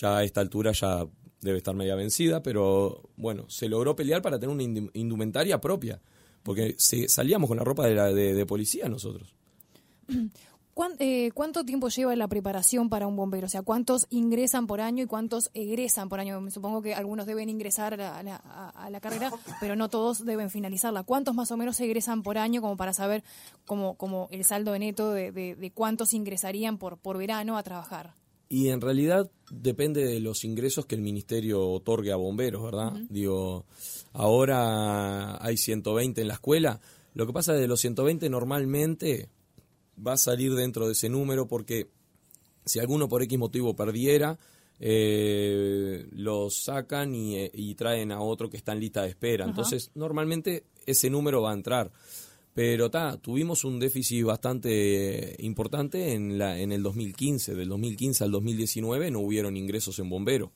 Ya 0.00 0.18
a 0.18 0.22
esta 0.22 0.40
altura 0.40 0.70
ya 0.70 1.04
debe 1.40 1.58
estar 1.58 1.74
media 1.74 1.96
vencida, 1.96 2.44
pero 2.44 3.10
bueno, 3.16 3.50
se 3.50 3.68
logró 3.68 3.96
pelear 3.96 4.22
para 4.22 4.38
tener 4.38 4.54
una 4.54 4.62
indu- 4.62 4.90
indumentaria 4.94 5.60
propia, 5.60 6.00
porque 6.44 6.76
se- 6.78 7.08
salíamos 7.08 7.48
con 7.48 7.56
la 7.56 7.64
ropa 7.64 7.88
de, 7.88 7.94
la, 7.96 8.12
de, 8.12 8.34
de 8.34 8.46
policía 8.46 8.88
nosotros. 8.88 9.34
¿Cuán- 10.74 10.96
eh, 10.98 11.30
¿Cuánto 11.34 11.64
tiempo 11.64 11.88
lleva 11.88 12.16
la 12.16 12.26
preparación 12.26 12.88
para 12.88 13.06
un 13.06 13.14
bombero? 13.14 13.46
O 13.46 13.48
sea, 13.48 13.62
¿cuántos 13.62 14.06
ingresan 14.10 14.66
por 14.66 14.80
año 14.80 15.04
y 15.04 15.06
cuántos 15.06 15.50
egresan 15.54 16.08
por 16.08 16.18
año? 16.18 16.40
Me 16.40 16.50
Supongo 16.50 16.82
que 16.82 16.94
algunos 16.94 17.26
deben 17.26 17.48
ingresar 17.48 17.94
a 18.00 18.22
la, 18.24 18.36
a 18.74 19.00
carrera, 19.00 19.30
pero 19.60 19.76
no 19.76 19.88
todos 19.88 20.24
deben 20.24 20.50
finalizarla. 20.50 21.04
¿Cuántos 21.04 21.34
más 21.36 21.50
o 21.52 21.56
menos 21.56 21.78
egresan 21.80 22.22
por 22.24 22.38
año 22.38 22.60
como 22.60 22.76
para 22.76 22.92
saber 22.92 23.22
como, 23.66 23.94
como 23.94 24.26
el 24.32 24.44
saldo 24.44 24.76
neto 24.78 25.12
de, 25.12 25.30
de- 25.30 25.54
de 25.54 25.70
cuántos 25.70 26.12
ingresarían 26.12 26.76
por, 26.78 26.98
por 26.98 27.18
verano 27.18 27.56
a 27.56 27.62
trabajar? 27.62 28.14
Y 28.48 28.68
en 28.68 28.80
realidad 28.80 29.30
depende 29.50 30.04
de 30.04 30.20
los 30.20 30.44
ingresos 30.44 30.86
que 30.86 30.94
el 30.96 31.00
ministerio 31.02 31.68
otorgue 31.70 32.12
a 32.12 32.16
bomberos, 32.16 32.62
¿verdad? 32.62 32.92
Digo, 33.08 33.64
ahora 34.12 35.42
hay 35.44 35.56
120 35.56 36.20
en 36.20 36.28
la 36.28 36.34
escuela. 36.34 36.80
Lo 37.14 37.26
que 37.26 37.32
pasa 37.32 37.52
es 37.52 37.58
que 37.58 37.62
de 37.62 37.68
los 37.68 37.80
120 37.80 38.28
normalmente 38.28 39.28
va 40.04 40.14
a 40.14 40.16
salir 40.16 40.54
dentro 40.54 40.86
de 40.86 40.92
ese 40.92 41.08
número 41.08 41.46
porque 41.46 41.88
si 42.64 42.78
alguno 42.78 43.08
por 43.08 43.22
X 43.22 43.38
motivo 43.38 43.74
perdiera, 43.74 44.38
eh, 44.80 46.06
lo 46.12 46.50
sacan 46.50 47.14
y, 47.14 47.36
eh, 47.36 47.50
y 47.54 47.74
traen 47.74 48.12
a 48.12 48.20
otro 48.20 48.50
que 48.50 48.56
está 48.56 48.72
en 48.72 48.80
lista 48.80 49.02
de 49.02 49.08
espera. 49.08 49.44
Entonces, 49.44 49.90
normalmente 49.94 50.64
ese 50.86 51.10
número 51.10 51.42
va 51.42 51.52
a 51.52 51.54
entrar. 51.54 51.92
Pero 52.54 52.88
ta, 52.88 53.16
tuvimos 53.16 53.64
un 53.64 53.80
déficit 53.80 54.22
bastante 54.24 55.34
importante 55.40 56.12
en, 56.12 56.38
la, 56.38 56.58
en 56.58 56.70
el 56.72 56.82
2015. 56.84 57.54
Del 57.54 57.68
2015 57.68 58.22
al 58.24 58.30
2019 58.30 59.10
no 59.10 59.20
hubieron 59.20 59.56
ingresos 59.56 59.98
en 59.98 60.08
bombero. 60.08 60.52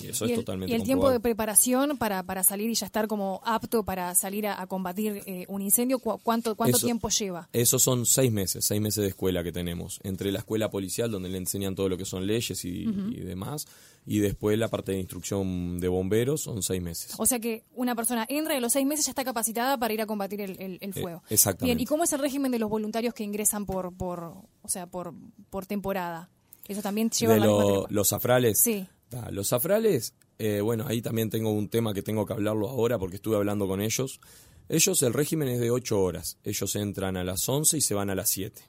Y 0.00 0.08
eso 0.08 0.24
y 0.26 0.32
es 0.32 0.38
el, 0.38 0.44
totalmente 0.44 0.72
y 0.72 0.76
el 0.76 0.82
tiempo 0.82 1.08
de 1.10 1.20
preparación 1.20 1.96
para, 1.96 2.22
para 2.24 2.42
salir 2.42 2.68
y 2.70 2.74
ya 2.74 2.86
estar 2.86 3.06
como 3.06 3.40
apto 3.44 3.84
para 3.84 4.12
salir 4.16 4.46
a, 4.48 4.60
a 4.60 4.66
combatir 4.66 5.22
eh, 5.26 5.44
un 5.48 5.62
incendio, 5.62 6.00
¿cu- 6.00 6.18
¿cuánto, 6.22 6.56
cuánto 6.56 6.78
Eso- 6.78 6.86
tiempo 6.86 7.08
lleva? 7.10 7.48
Esos 7.52 7.80
son 7.82 8.04
seis 8.06 8.32
meses, 8.32 8.64
seis 8.64 8.80
meses 8.80 9.02
de 9.02 9.08
escuela 9.10 9.44
que 9.44 9.52
tenemos. 9.52 10.00
Entre 10.02 10.32
la 10.32 10.38
escuela 10.40 10.68
policial, 10.70 11.10
donde 11.12 11.28
le 11.28 11.38
enseñan 11.38 11.76
todo 11.76 11.88
lo 11.88 11.96
que 11.96 12.04
son 12.04 12.26
leyes 12.26 12.64
y, 12.64 12.82
y 12.88 13.20
demás, 13.20 13.66
y 14.06 14.18
después 14.18 14.58
la 14.58 14.68
parte 14.68 14.92
de 14.92 14.98
instrucción 14.98 15.78
de 15.78 15.88
bomberos, 15.88 16.42
son 16.42 16.62
seis 16.62 16.82
meses. 16.82 17.14
O 17.18 17.26
sea 17.26 17.38
que 17.38 17.64
una 17.74 17.94
persona 17.94 18.26
entra 18.28 18.54
y 18.54 18.56
a 18.58 18.60
los 18.60 18.72
seis 18.72 18.86
meses 18.86 19.06
ya 19.06 19.10
está 19.12 19.24
capacitada 19.24 19.78
para 19.78 19.94
ir 19.94 20.00
a 20.02 20.06
combatir 20.06 20.40
el, 20.40 20.60
el- 20.60 20.78
el 20.80 20.92
fuego. 20.92 21.22
Eh, 21.28 21.34
exactamente. 21.34 21.66
Bien, 21.76 21.80
¿y 21.80 21.86
cómo 21.86 22.04
es 22.04 22.12
el 22.12 22.18
régimen 22.20 22.50
de 22.50 22.58
los 22.58 22.68
voluntarios 22.68 23.14
que 23.14 23.22
ingresan 23.24 23.64
por, 23.66 23.92
por 23.94 24.20
o 24.62 24.68
sea, 24.68 24.86
por, 24.86 25.14
por 25.50 25.66
temporada? 25.66 26.30
Eso 26.66 26.82
también 26.82 27.10
lleva 27.10 27.34
de 27.34 27.40
la 27.40 27.46
lo- 27.46 27.86
los 27.90 28.08
zafrales. 28.08 28.58
Sí. 28.60 28.86
Los 29.30 29.48
zafrales, 29.48 30.14
eh, 30.38 30.60
bueno, 30.62 30.84
ahí 30.88 31.02
también 31.02 31.28
tengo 31.30 31.52
un 31.52 31.68
tema 31.68 31.92
que 31.92 32.02
tengo 32.02 32.24
que 32.24 32.32
hablarlo 32.32 32.68
ahora 32.68 32.98
porque 32.98 33.16
estuve 33.16 33.36
hablando 33.36 33.66
con 33.68 33.80
ellos. 33.82 34.20
Ellos, 34.68 35.02
el 35.02 35.12
régimen 35.12 35.48
es 35.48 35.60
de 35.60 35.70
8 35.70 36.00
horas. 36.00 36.38
Ellos 36.44 36.74
entran 36.76 37.16
a 37.18 37.24
las 37.24 37.46
11 37.48 37.76
y 37.76 37.80
se 37.82 37.94
van 37.94 38.08
a 38.10 38.14
las 38.14 38.30
7. 38.30 38.62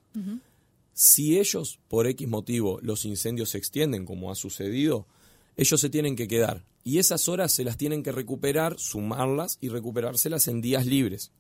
Si 0.93 1.39
ellos, 1.39 1.80
por 1.88 2.06
X 2.08 2.28
motivo, 2.28 2.80
los 2.82 3.06
incendios 3.06 3.50
se 3.50 3.58
extienden, 3.58 4.06
como 4.06 4.32
ha 4.32 4.36
sucedido, 4.36 5.08
ellos 5.57 5.79
se 5.79 5.89
tienen 5.89 6.15
que 6.15 6.27
quedar 6.27 6.63
y 6.83 6.97
esas 6.99 7.27
horas 7.29 7.51
se 7.51 7.63
las 7.63 7.77
tienen 7.77 8.03
que 8.03 8.11
recuperar, 8.11 8.77
sumarlas 8.79 9.57
y 9.61 9.69
recuperárselas 9.69 10.47
en 10.47 10.61
días 10.61 10.85
libres. 10.85 11.31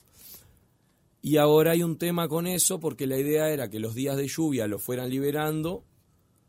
Y 1.21 1.37
ahora 1.37 1.71
hay 1.71 1.83
un 1.83 1.97
tema 1.97 2.27
con 2.27 2.47
eso 2.47 2.79
porque 2.79 3.07
la 3.07 3.17
idea 3.17 3.49
era 3.49 3.69
que 3.69 3.79
los 3.79 3.95
días 3.95 4.17
de 4.17 4.27
lluvia 4.27 4.67
los 4.67 4.81
fueran 4.81 5.09
liberando, 5.09 5.83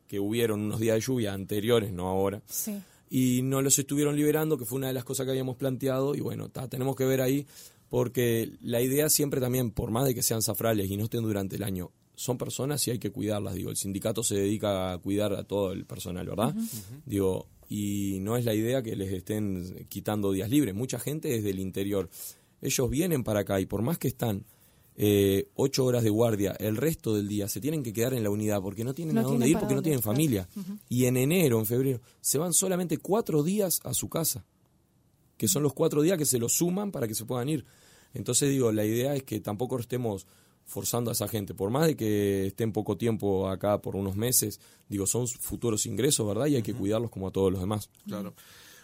que 0.09 0.19
hubieron 0.19 0.61
unos 0.63 0.81
días 0.81 0.97
de 0.97 1.01
lluvia 1.01 1.33
anteriores, 1.33 1.93
no 1.93 2.09
ahora, 2.09 2.43
Sí. 2.49 2.81
y 3.09 3.43
no 3.43 3.63
los 3.63 3.79
estuvieron 3.79 4.17
liberando, 4.17 4.59
que 4.59 4.65
fue 4.65 4.79
una 4.79 4.89
de 4.89 4.93
las 4.95 5.05
cosas 5.05 5.25
que 5.27 5.31
habíamos 5.31 5.57
planteado, 5.57 6.15
y 6.15 6.21
bueno, 6.21 6.49
ta, 6.49 6.69
tenemos 6.69 6.97
que 6.97 7.05
ver 7.05 7.21
ahí, 7.21 7.47
porque 7.89 8.51
la 8.61 8.81
idea 8.81 9.09
siempre 9.09 9.41
también, 9.41 9.71
por 9.71 9.91
más 9.93 10.05
de 10.07 10.15
que 10.15 10.23
sean 10.23 10.43
zafrales 10.43 10.91
y 10.91 10.97
no 10.97 11.05
estén 11.05 11.23
durante 11.23 11.55
el 11.57 11.63
año, 11.63 11.93
son 12.17 12.39
personas 12.39 12.87
y 12.87 12.93
hay 12.93 12.99
que 12.99 13.11
cuidarlas, 13.11 13.55
digo, 13.55 13.71
el 13.71 13.77
sindicato 13.77 14.23
se 14.23 14.37
dedica 14.37 14.93
a 14.93 14.99
cuidar 14.99 15.33
a 15.35 15.45
todo 15.45 15.73
el 15.73 15.85
personal, 15.85 16.27
¿verdad? 16.27 16.55
Digo, 17.05 17.47
y 17.69 18.19
no 18.21 18.37
es 18.37 18.45
la 18.45 18.55
idea 18.55 18.83
que 18.83 18.95
les 18.97 19.13
estén 19.13 19.87
quitando 19.89 20.33
días 20.33 20.51
libres, 20.51 20.75
mucha 20.75 20.99
gente 20.99 21.35
es 21.35 21.45
del 21.45 21.59
interior, 21.59 22.09
ellos 22.61 22.91
vienen 22.91 23.25
para 23.25 23.41
acá 23.41 23.61
y 23.61 23.67
por 23.67 23.83
más 23.83 23.99
que 23.99 24.09
están 24.09 24.45
eh, 24.97 25.49
ocho 25.57 25.85
horas 25.85 26.05
de 26.05 26.11
guardia, 26.11 26.53
el 26.53 26.77
resto 26.77 27.15
del 27.15 27.27
día 27.27 27.49
se 27.49 27.61
tienen 27.61 27.83
que 27.83 27.93
quedar 27.93 28.15
en 28.15 28.23
la 28.23 28.31
unidad 28.31 28.63
porque 28.63 28.85
no 28.85 28.95
tienen 28.95 29.17
No 29.17 29.23
a 29.23 29.25
dónde 29.25 29.47
tienen 29.47 29.57
ir, 29.57 29.59
porque 29.59 29.75
no 29.75 29.83
tienen 29.83 30.01
claro. 30.01 30.15
familia. 30.15 30.49
Y 30.89 31.07
en 31.07 31.17
enero, 31.17 31.59
en 31.59 31.67
febrero, 31.67 32.01
se 32.21 32.39
van 32.39 32.53
solamente 32.53 32.99
cuatro 32.99 33.43
días 33.43 33.81
a 33.83 33.93
su 33.93 34.09
casa, 34.09 34.45
que 35.37 35.49
son 35.49 35.65
los 35.65 35.73
cuatro 35.73 36.01
días 36.03 36.17
que 36.17 36.27
se 36.27 36.39
los 36.39 36.53
suman 36.53 36.93
para 36.93 37.09
que 37.09 37.15
se 37.15 37.25
puedan 37.25 37.49
ir. 37.49 37.65
Entonces 38.13 38.51
digo, 38.51 38.71
la 38.71 38.85
idea 38.85 39.17
es 39.17 39.25
que 39.25 39.41
tampoco 39.41 39.79
estemos 39.81 40.27
forzando 40.67 41.11
a 41.11 41.13
esa 41.13 41.29
gente, 41.29 41.55
por 41.55 41.71
más 41.71 41.87
de 41.87 41.97
que 41.97 42.47
estén 42.49 42.73
poco 42.73 42.97
tiempo 42.97 43.49
acá 43.49 43.79
por 43.81 43.97
unos 43.97 44.17
meses, 44.17 44.61
digo, 44.89 45.07
son 45.07 45.29
futuros 45.29 45.87
ingresos, 45.87 46.27
¿verdad? 46.27 46.47
Y 46.47 46.57
hay 46.57 46.63
que 46.63 46.75
cuidarlos 46.75 47.11
como 47.11 47.29
a 47.29 47.31
todos 47.31 47.51
los 47.53 47.61
demás. 47.61 47.91
Claro. 48.07 48.35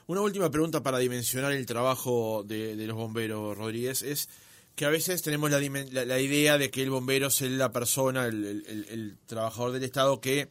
Una 0.07 0.21
última 0.23 0.51
pregunta 0.51 0.83
para 0.83 0.99
dimensionar 0.99 1.53
el 1.53 1.67
trabajo 1.67 2.43
de, 2.45 2.77
de 2.77 2.87
los 2.87 2.97
bomberos, 2.97 3.57
Rodríguez, 3.57 4.03
es 4.03 4.29
que 4.75 4.85
a 4.85 4.91
veces 4.91 5.23
tenemos 5.23 5.51
la, 5.51 5.61
la- 5.61 6.05
la 6.05 6.21
idea 6.21 6.59
de 6.59 6.71
que 6.71 6.83
el 6.83 6.91
bombero 6.91 7.29
es 7.29 7.41
la 7.43 7.71
persona, 7.73 8.27
el, 8.27 8.45
el- 8.45 8.65
el- 8.67 8.87
el 8.91 9.19
trabajador 9.27 9.73
del 9.73 9.85
Estado 9.85 10.21
que 10.21 10.49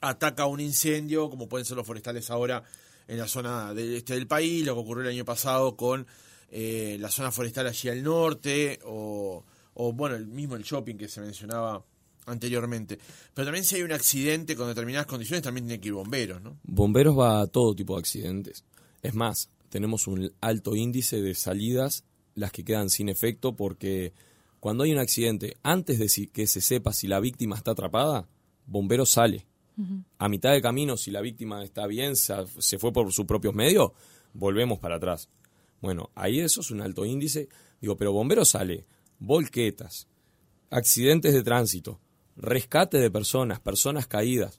ataca 0.00 0.46
un 0.46 0.60
incendio, 0.60 1.30
como 1.30 1.48
pueden 1.48 1.64
ser 1.64 1.76
los 1.76 1.86
forestales 1.86 2.30
ahora 2.30 2.62
en 3.08 3.18
la 3.18 3.28
zona 3.28 3.74
del 3.74 3.94
este 3.94 4.14
del 4.14 4.26
país, 4.26 4.64
lo 4.64 4.74
que 4.74 4.80
ocurrió 4.80 5.02
el 5.04 5.10
año 5.14 5.24
pasado 5.24 5.76
con 5.76 6.06
eh, 6.50 6.96
la 7.00 7.10
zona 7.10 7.30
forestal 7.32 7.66
allí 7.66 7.88
al 7.88 8.02
norte, 8.02 8.78
o, 8.84 9.44
o, 9.74 9.92
bueno, 9.92 10.16
el 10.16 10.26
mismo 10.26 10.56
el 10.56 10.62
shopping 10.64 10.96
que 10.96 11.08
se 11.08 11.20
mencionaba 11.20 11.84
anteriormente. 12.26 12.98
Pero 13.34 13.46
también 13.46 13.64
si 13.64 13.76
hay 13.76 13.82
un 13.82 13.92
accidente 13.92 14.54
con 14.56 14.68
determinadas 14.68 15.06
condiciones, 15.06 15.42
también 15.42 15.66
tiene 15.66 15.80
que 15.80 15.88
ir 15.88 15.94
bomberos, 15.94 16.40
¿no? 16.42 16.58
Bomberos 16.62 17.18
va 17.18 17.40
a 17.42 17.46
todo 17.46 17.74
tipo 17.74 17.94
de 17.94 18.00
accidentes. 18.00 18.64
Es 19.02 19.14
más, 19.14 19.48
tenemos 19.68 20.06
un 20.06 20.32
alto 20.40 20.76
índice 20.76 21.20
de 21.20 21.34
salidas, 21.34 22.04
las 22.34 22.52
que 22.52 22.64
quedan 22.64 22.90
sin 22.90 23.08
efecto, 23.08 23.56
porque 23.56 24.12
cuando 24.60 24.84
hay 24.84 24.92
un 24.92 24.98
accidente, 24.98 25.56
antes 25.62 25.98
de 25.98 26.08
si- 26.08 26.28
que 26.28 26.46
se 26.46 26.60
sepa 26.60 26.92
si 26.92 27.08
la 27.08 27.18
víctima 27.20 27.56
está 27.56 27.72
atrapada, 27.72 28.28
bombero 28.66 29.04
sale. 29.06 29.46
A 30.18 30.28
mitad 30.28 30.52
de 30.52 30.60
camino, 30.62 30.96
si 30.96 31.10
la 31.10 31.22
víctima 31.22 31.64
está 31.64 31.86
bien, 31.86 32.14
se, 32.14 32.34
se 32.58 32.78
fue 32.78 32.92
por 32.92 33.10
sus 33.12 33.24
propios 33.24 33.54
medios, 33.54 33.90
volvemos 34.34 34.78
para 34.78 34.96
atrás. 34.96 35.28
Bueno, 35.80 36.10
ahí 36.14 36.38
eso 36.40 36.60
es 36.60 36.70
un 36.70 36.82
alto 36.82 37.04
índice. 37.04 37.48
Digo, 37.80 37.96
pero 37.96 38.12
bombero 38.12 38.44
sale, 38.44 38.84
volquetas, 39.26 40.06
accidentes 40.70 41.32
de 41.32 41.42
tránsito, 41.42 42.00
rescate 42.36 42.98
de 42.98 43.10
personas, 43.10 43.60
personas 43.60 44.06
caídas, 44.06 44.58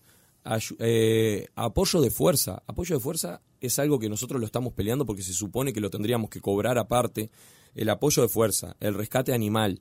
eh, 0.80 1.48
apoyo 1.56 2.02
de 2.02 2.12
fuerza. 2.12 2.64
Apoyo 2.68 2.96
de 2.96 3.02
fuerza 3.02 3.42
es 3.62 3.80
algo 3.80 3.98
que 4.00 4.10
nosotros 4.10 4.40
lo 4.40 4.46
estamos 4.46 4.74
peleando 4.74 5.06
porque 5.06 5.24
se 5.24 5.34
supone 5.34 5.74
que 5.74 5.80
lo 5.80 5.90
tendríamos 5.90 6.30
que 6.30 6.42
cobrar 6.42 6.78
aparte. 6.78 7.30
El 7.76 7.90
apoyo 7.90 8.22
de 8.22 8.30
fuerza, 8.30 8.76
el 8.80 8.94
rescate 8.94 9.34
animal 9.34 9.80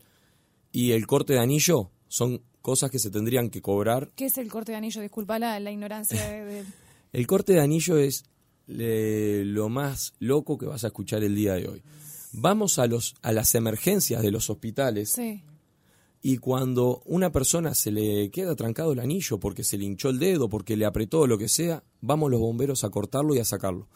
y 0.71 0.93
el 0.93 1.07
corte 1.07 1.35
de 1.35 1.41
anillo 1.41 1.91
son 2.09 2.43
cosas 2.63 2.91
que 2.91 2.99
se 2.99 3.11
tendrían 3.11 3.51
que 3.51 3.61
cobrar. 3.61 4.09
¿Qué 4.15 4.27
es 4.27 4.39
el 4.39 4.49
corte 4.51 4.73
de 4.73 4.79
anillo? 4.79 5.01
Disculpa 5.03 5.39
la, 5.39 5.59
la 5.61 5.71
ignorancia 5.73 6.27
de, 6.31 6.45
de- 6.45 6.65
El 7.13 7.27
corte 7.27 7.53
de 7.55 7.61
anillo 7.61 7.99
es 7.99 8.25
eh, 8.69 9.43
lo 9.45 9.69
más 9.69 10.15
loco 10.21 10.57
que 10.57 10.67
vas 10.67 10.85
a 10.85 10.87
escuchar 10.89 11.23
el 11.25 11.35
día 11.35 11.55
de 11.55 11.69
hoy. 11.69 11.83
Vamos 12.33 12.79
a, 12.79 12.87
los, 12.87 13.15
a 13.23 13.33
las 13.33 13.55
emergencias 13.55 14.23
de 14.23 14.31
los 14.31 14.49
hospitales 14.51 15.11
Sí. 15.13 15.43
y 16.23 16.39
cuando 16.39 17.03
una 17.05 17.31
persona 17.31 17.75
se 17.75 17.91
le 17.91 18.31
queda 18.31 18.55
trancado 18.57 18.93
el 18.93 19.01
anillo 19.01 19.39
porque 19.39 19.65
se 19.65 19.77
le 19.79 19.85
hinchó 19.85 20.09
el 20.09 20.19
dedo, 20.19 20.49
porque 20.49 20.77
le 20.77 20.87
apretó 20.87 21.21
o 21.21 21.27
lo 21.27 21.37
que 21.39 21.49
sea, 21.49 21.85
vamos 22.01 22.31
los 22.31 22.41
bomberos 22.41 22.85
a 22.85 22.91
cortarlo 22.91 23.35
y 23.35 23.39
a 23.39 23.45
sacarlo. 23.45 23.89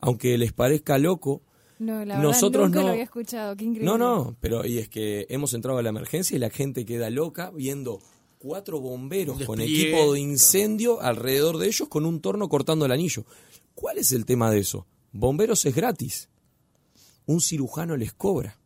Aunque 0.00 0.36
les 0.38 0.52
parezca 0.52 0.98
loco, 0.98 1.42
No, 1.78 2.04
la 2.04 2.16
verdad 2.16 2.22
Nosotros 2.22 2.66
nunca 2.68 2.80
no- 2.80 2.86
lo 2.86 2.92
había 2.92 3.04
escuchado. 3.04 3.56
Qué 3.56 3.64
increíble. 3.64 3.86
no, 3.86 3.98
no, 3.98 4.36
pero 4.40 4.64
y 4.64 4.78
es 4.78 4.88
que 4.88 5.26
hemos 5.28 5.54
entrado 5.54 5.78
a 5.78 5.82
la 5.82 5.88
emergencia 5.90 6.36
y 6.36 6.38
la 6.38 6.50
gente 6.50 6.84
queda 6.84 7.10
loca 7.10 7.50
viendo 7.50 8.00
cuatro 8.38 8.80
bomberos 8.80 9.42
con 9.44 9.60
equipo 9.60 10.12
de 10.12 10.20
incendio 10.20 11.00
alrededor 11.00 11.58
de 11.58 11.66
ellos 11.66 11.88
con 11.88 12.04
un 12.06 12.20
torno 12.20 12.48
cortando 12.48 12.84
el 12.86 12.92
anillo. 12.92 13.24
¿Cuál 13.74 13.98
es 13.98 14.12
el 14.12 14.24
tema 14.24 14.50
de 14.50 14.60
eso? 14.60 14.86
Bomberos 15.12 15.64
es 15.64 15.74
gratis. 15.74 16.28
Un 17.26 17.40
cirujano 17.40 17.96
les 17.96 18.12
cobra. 18.12 18.58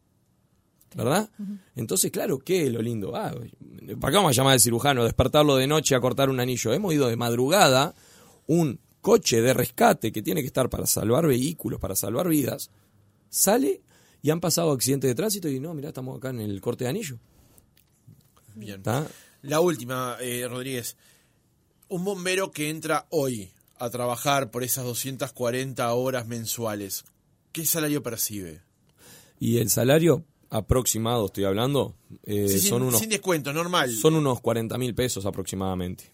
¿Verdad? 0.95 1.31
Entonces, 1.77 2.11
claro, 2.11 2.39
¿qué 2.39 2.67
es 2.67 2.73
lo 2.73 2.81
lindo? 2.81 3.15
Ah, 3.15 3.35
¿Para 4.01 4.11
qué 4.11 4.17
vamos 4.17 4.31
a 4.31 4.33
llamar 4.33 4.55
al 4.55 4.61
cirujano? 4.61 5.05
Despertarlo 5.05 5.57
de 5.57 5.67
noche 5.67 5.95
a 5.95 6.01
cortar 6.01 6.31
un 6.31 6.41
anillo. 6.41 6.73
Hemos 6.73 6.95
ido 6.95 7.09
de 7.09 7.17
madrugada, 7.17 7.95
un 8.47 8.81
coche 9.01 9.41
de 9.41 9.55
rescate 9.55 10.13
que 10.13 10.23
tiene 10.23 10.41
que 10.41 10.47
estar 10.47 10.69
para 10.69 10.87
salvar 10.87 11.27
vehículos, 11.27 11.79
para 11.79 11.95
salvar 11.95 12.29
vidas, 12.29 12.71
sale 13.29 13.83
y 14.23 14.31
han 14.31 14.41
pasado 14.41 14.73
accidentes 14.73 15.09
de 15.09 15.15
tránsito 15.15 15.49
y 15.49 15.61
no, 15.61 15.75
mirá, 15.75 15.89
estamos 15.89 16.17
acá 16.17 16.31
en 16.31 16.41
el 16.41 16.61
corte 16.61 16.85
de 16.85 16.91
anillo. 16.91 17.19
Bien. 18.55 18.79
¿Está? 18.79 19.07
La 19.43 19.61
última, 19.61 20.17
eh, 20.21 20.47
Rodríguez. 20.49 20.97
Un 21.89 22.05
bombero 22.05 22.51
que 22.51 22.71
entra 22.71 23.07
hoy 23.11 23.53
a 23.79 23.89
trabajar 23.89 24.51
por 24.51 24.65
esas 24.65 24.85
240 24.85 25.93
horas 25.95 26.27
mensuales, 26.27 27.05
¿qué 27.59 27.67
salario 27.67 28.03
percibe? 28.03 28.61
Y 29.41 29.59
el 29.59 29.69
salario 29.69 30.25
aproximado, 30.49 31.27
estoy 31.27 31.45
hablando, 31.45 31.97
eh, 32.23 32.49
Sí, 32.49 32.61
sin, 32.61 32.69
son, 32.71 32.83
unos, 32.83 33.01
sin 33.01 33.11
descuento, 33.11 33.53
normal. 33.53 33.91
son 33.91 34.15
unos 34.15 34.41
40 34.41 34.79
mil 34.79 34.95
pesos 34.95 35.27
aproximadamente. 35.27 36.13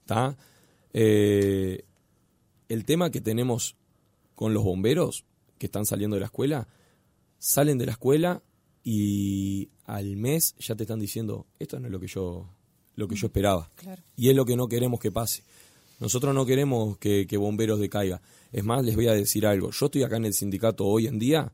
¿Está? 0.00 0.36
Eh, 0.92 1.84
el 2.68 2.84
tema 2.84 3.10
que 3.10 3.20
tenemos 3.20 3.74
con 4.36 4.54
los 4.54 4.62
bomberos 4.62 5.24
que 5.58 5.66
están 5.66 5.84
saliendo 5.84 6.14
de 6.14 6.20
la 6.20 6.26
escuela, 6.26 6.68
salen 7.38 7.76
de 7.76 7.86
la 7.86 7.92
escuela 7.92 8.42
y 8.84 9.68
al 9.84 10.16
mes 10.16 10.54
ya 10.60 10.76
te 10.76 10.84
están 10.84 11.00
diciendo, 11.00 11.46
esto 11.58 11.80
no 11.80 11.86
es 11.86 11.92
lo 11.92 11.98
que 11.98 12.06
yo, 12.06 12.48
lo 12.94 13.08
que 13.08 13.16
yo 13.16 13.26
esperaba. 13.26 13.68
Claro. 13.74 14.02
Y 14.16 14.30
es 14.30 14.36
lo 14.36 14.44
que 14.44 14.56
no 14.56 14.68
queremos 14.68 15.00
que 15.00 15.10
pase. 15.10 15.42
Nosotros 15.98 16.34
no 16.34 16.46
queremos 16.46 16.98
que, 16.98 17.26
que 17.26 17.36
bomberos 17.36 17.80
decaiga. 17.80 18.22
Es 18.52 18.64
más, 18.64 18.84
les 18.84 18.94
voy 18.94 19.08
a 19.08 19.14
decir 19.14 19.46
algo. 19.46 19.70
Yo 19.70 19.86
estoy 19.86 20.02
acá 20.02 20.16
en 20.16 20.26
el 20.26 20.34
sindicato 20.34 20.86
hoy 20.86 21.06
en 21.06 21.18
día 21.18 21.52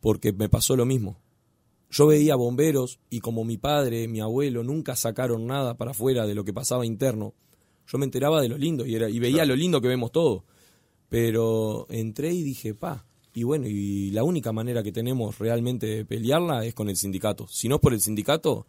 porque 0.00 0.32
me 0.32 0.48
pasó 0.48 0.76
lo 0.76 0.86
mismo. 0.86 1.18
Yo 1.90 2.06
veía 2.06 2.36
bomberos 2.36 3.00
y 3.10 3.20
como 3.20 3.44
mi 3.44 3.56
padre, 3.56 4.06
mi 4.08 4.20
abuelo 4.20 4.62
nunca 4.62 4.96
sacaron 4.96 5.46
nada 5.46 5.76
para 5.76 5.92
afuera 5.92 6.26
de 6.26 6.34
lo 6.34 6.44
que 6.44 6.52
pasaba 6.52 6.84
interno, 6.84 7.34
yo 7.86 7.98
me 7.98 8.04
enteraba 8.04 8.42
de 8.42 8.48
lo 8.48 8.58
lindo 8.58 8.84
y, 8.84 8.94
era, 8.94 9.08
y 9.08 9.18
veía 9.18 9.44
lo 9.44 9.54
lindo 9.54 9.80
que 9.80 9.88
vemos 9.88 10.12
todo. 10.12 10.44
Pero 11.08 11.86
entré 11.88 12.32
y 12.32 12.42
dije, 12.42 12.74
pa, 12.74 13.06
y 13.32 13.44
bueno, 13.44 13.66
y 13.68 14.10
la 14.10 14.24
única 14.24 14.52
manera 14.52 14.82
que 14.82 14.92
tenemos 14.92 15.38
realmente 15.38 15.86
de 15.86 16.04
pelearla 16.04 16.64
es 16.64 16.74
con 16.74 16.88
el 16.88 16.96
sindicato. 16.96 17.46
Si 17.48 17.68
no 17.68 17.76
es 17.76 17.80
por 17.80 17.92
el 17.92 18.00
sindicato, 18.00 18.66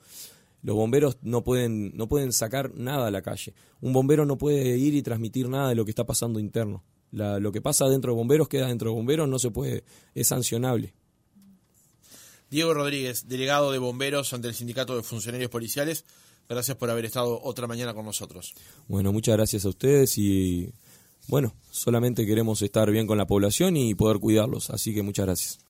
los 0.62 0.75
bomberos 0.75 1.17
no 1.21 1.43
pueden, 1.43 1.95
no 1.97 2.08
pueden 2.08 2.32
sacar 2.32 2.75
nada 2.75 3.08
a 3.08 3.12
la 3.12 3.23
calle. 3.23 3.53
Un 3.82 3.93
bombero 3.93 4.25
no 4.25 4.38
puede 4.38 4.77
ir 4.77 4.93
y 4.93 5.01
transmitir 5.01 5.49
nada 5.49 5.69
de 5.69 5.75
lo 5.75 5.84
que 5.84 5.91
está 5.91 6.06
pasando 6.06 6.39
interno. 6.39 6.84
La- 7.12 7.39
lo 7.39 7.52
que 7.52 7.62
pasa 7.62 7.86
dentro 7.88 8.12
de 8.12 8.17
bomberos 8.17 8.48
queda 8.48 8.67
dentro 8.67 8.89
de 8.89 8.96
bomberos, 8.96 9.28
no 9.30 9.39
se 9.39 9.50
puede, 9.52 9.84
es 10.13 10.28
sancionable. 10.28 10.93
Diego 12.50 12.74
Rodríguez, 12.74 13.28
delegado 13.28 13.72
de 13.72 13.78
bomberos 13.78 14.34
ante 14.34 14.48
el 14.48 14.54
Sindicato 14.56 14.96
de 14.96 15.04
Funcionarios 15.04 15.50
Policiales, 15.50 16.06
gracias 16.48 16.78
por 16.78 16.89
haber 16.89 17.06
estado 17.06 17.41
otra 17.43 17.67
mañana 17.67 17.93
con 17.93 18.06
nosotros. 18.06 18.54
Bueno, 18.88 19.12
muchas 19.12 19.36
gracias 19.36 19.65
a 19.65 19.70
ustedes 19.70 20.17
y 20.17 20.72
bueno, 21.28 21.54
solamente 21.72 22.26
queremos 22.26 22.62
estar 22.62 22.89
bien 22.89 23.06
con 23.06 23.17
la 23.17 23.28
población 23.28 23.76
y 23.76 23.93
poder 23.96 24.20
cuidarlos, 24.20 24.70
así 24.70 24.93
que 24.93 25.02
muchas 25.04 25.26
gracias. 25.26 25.60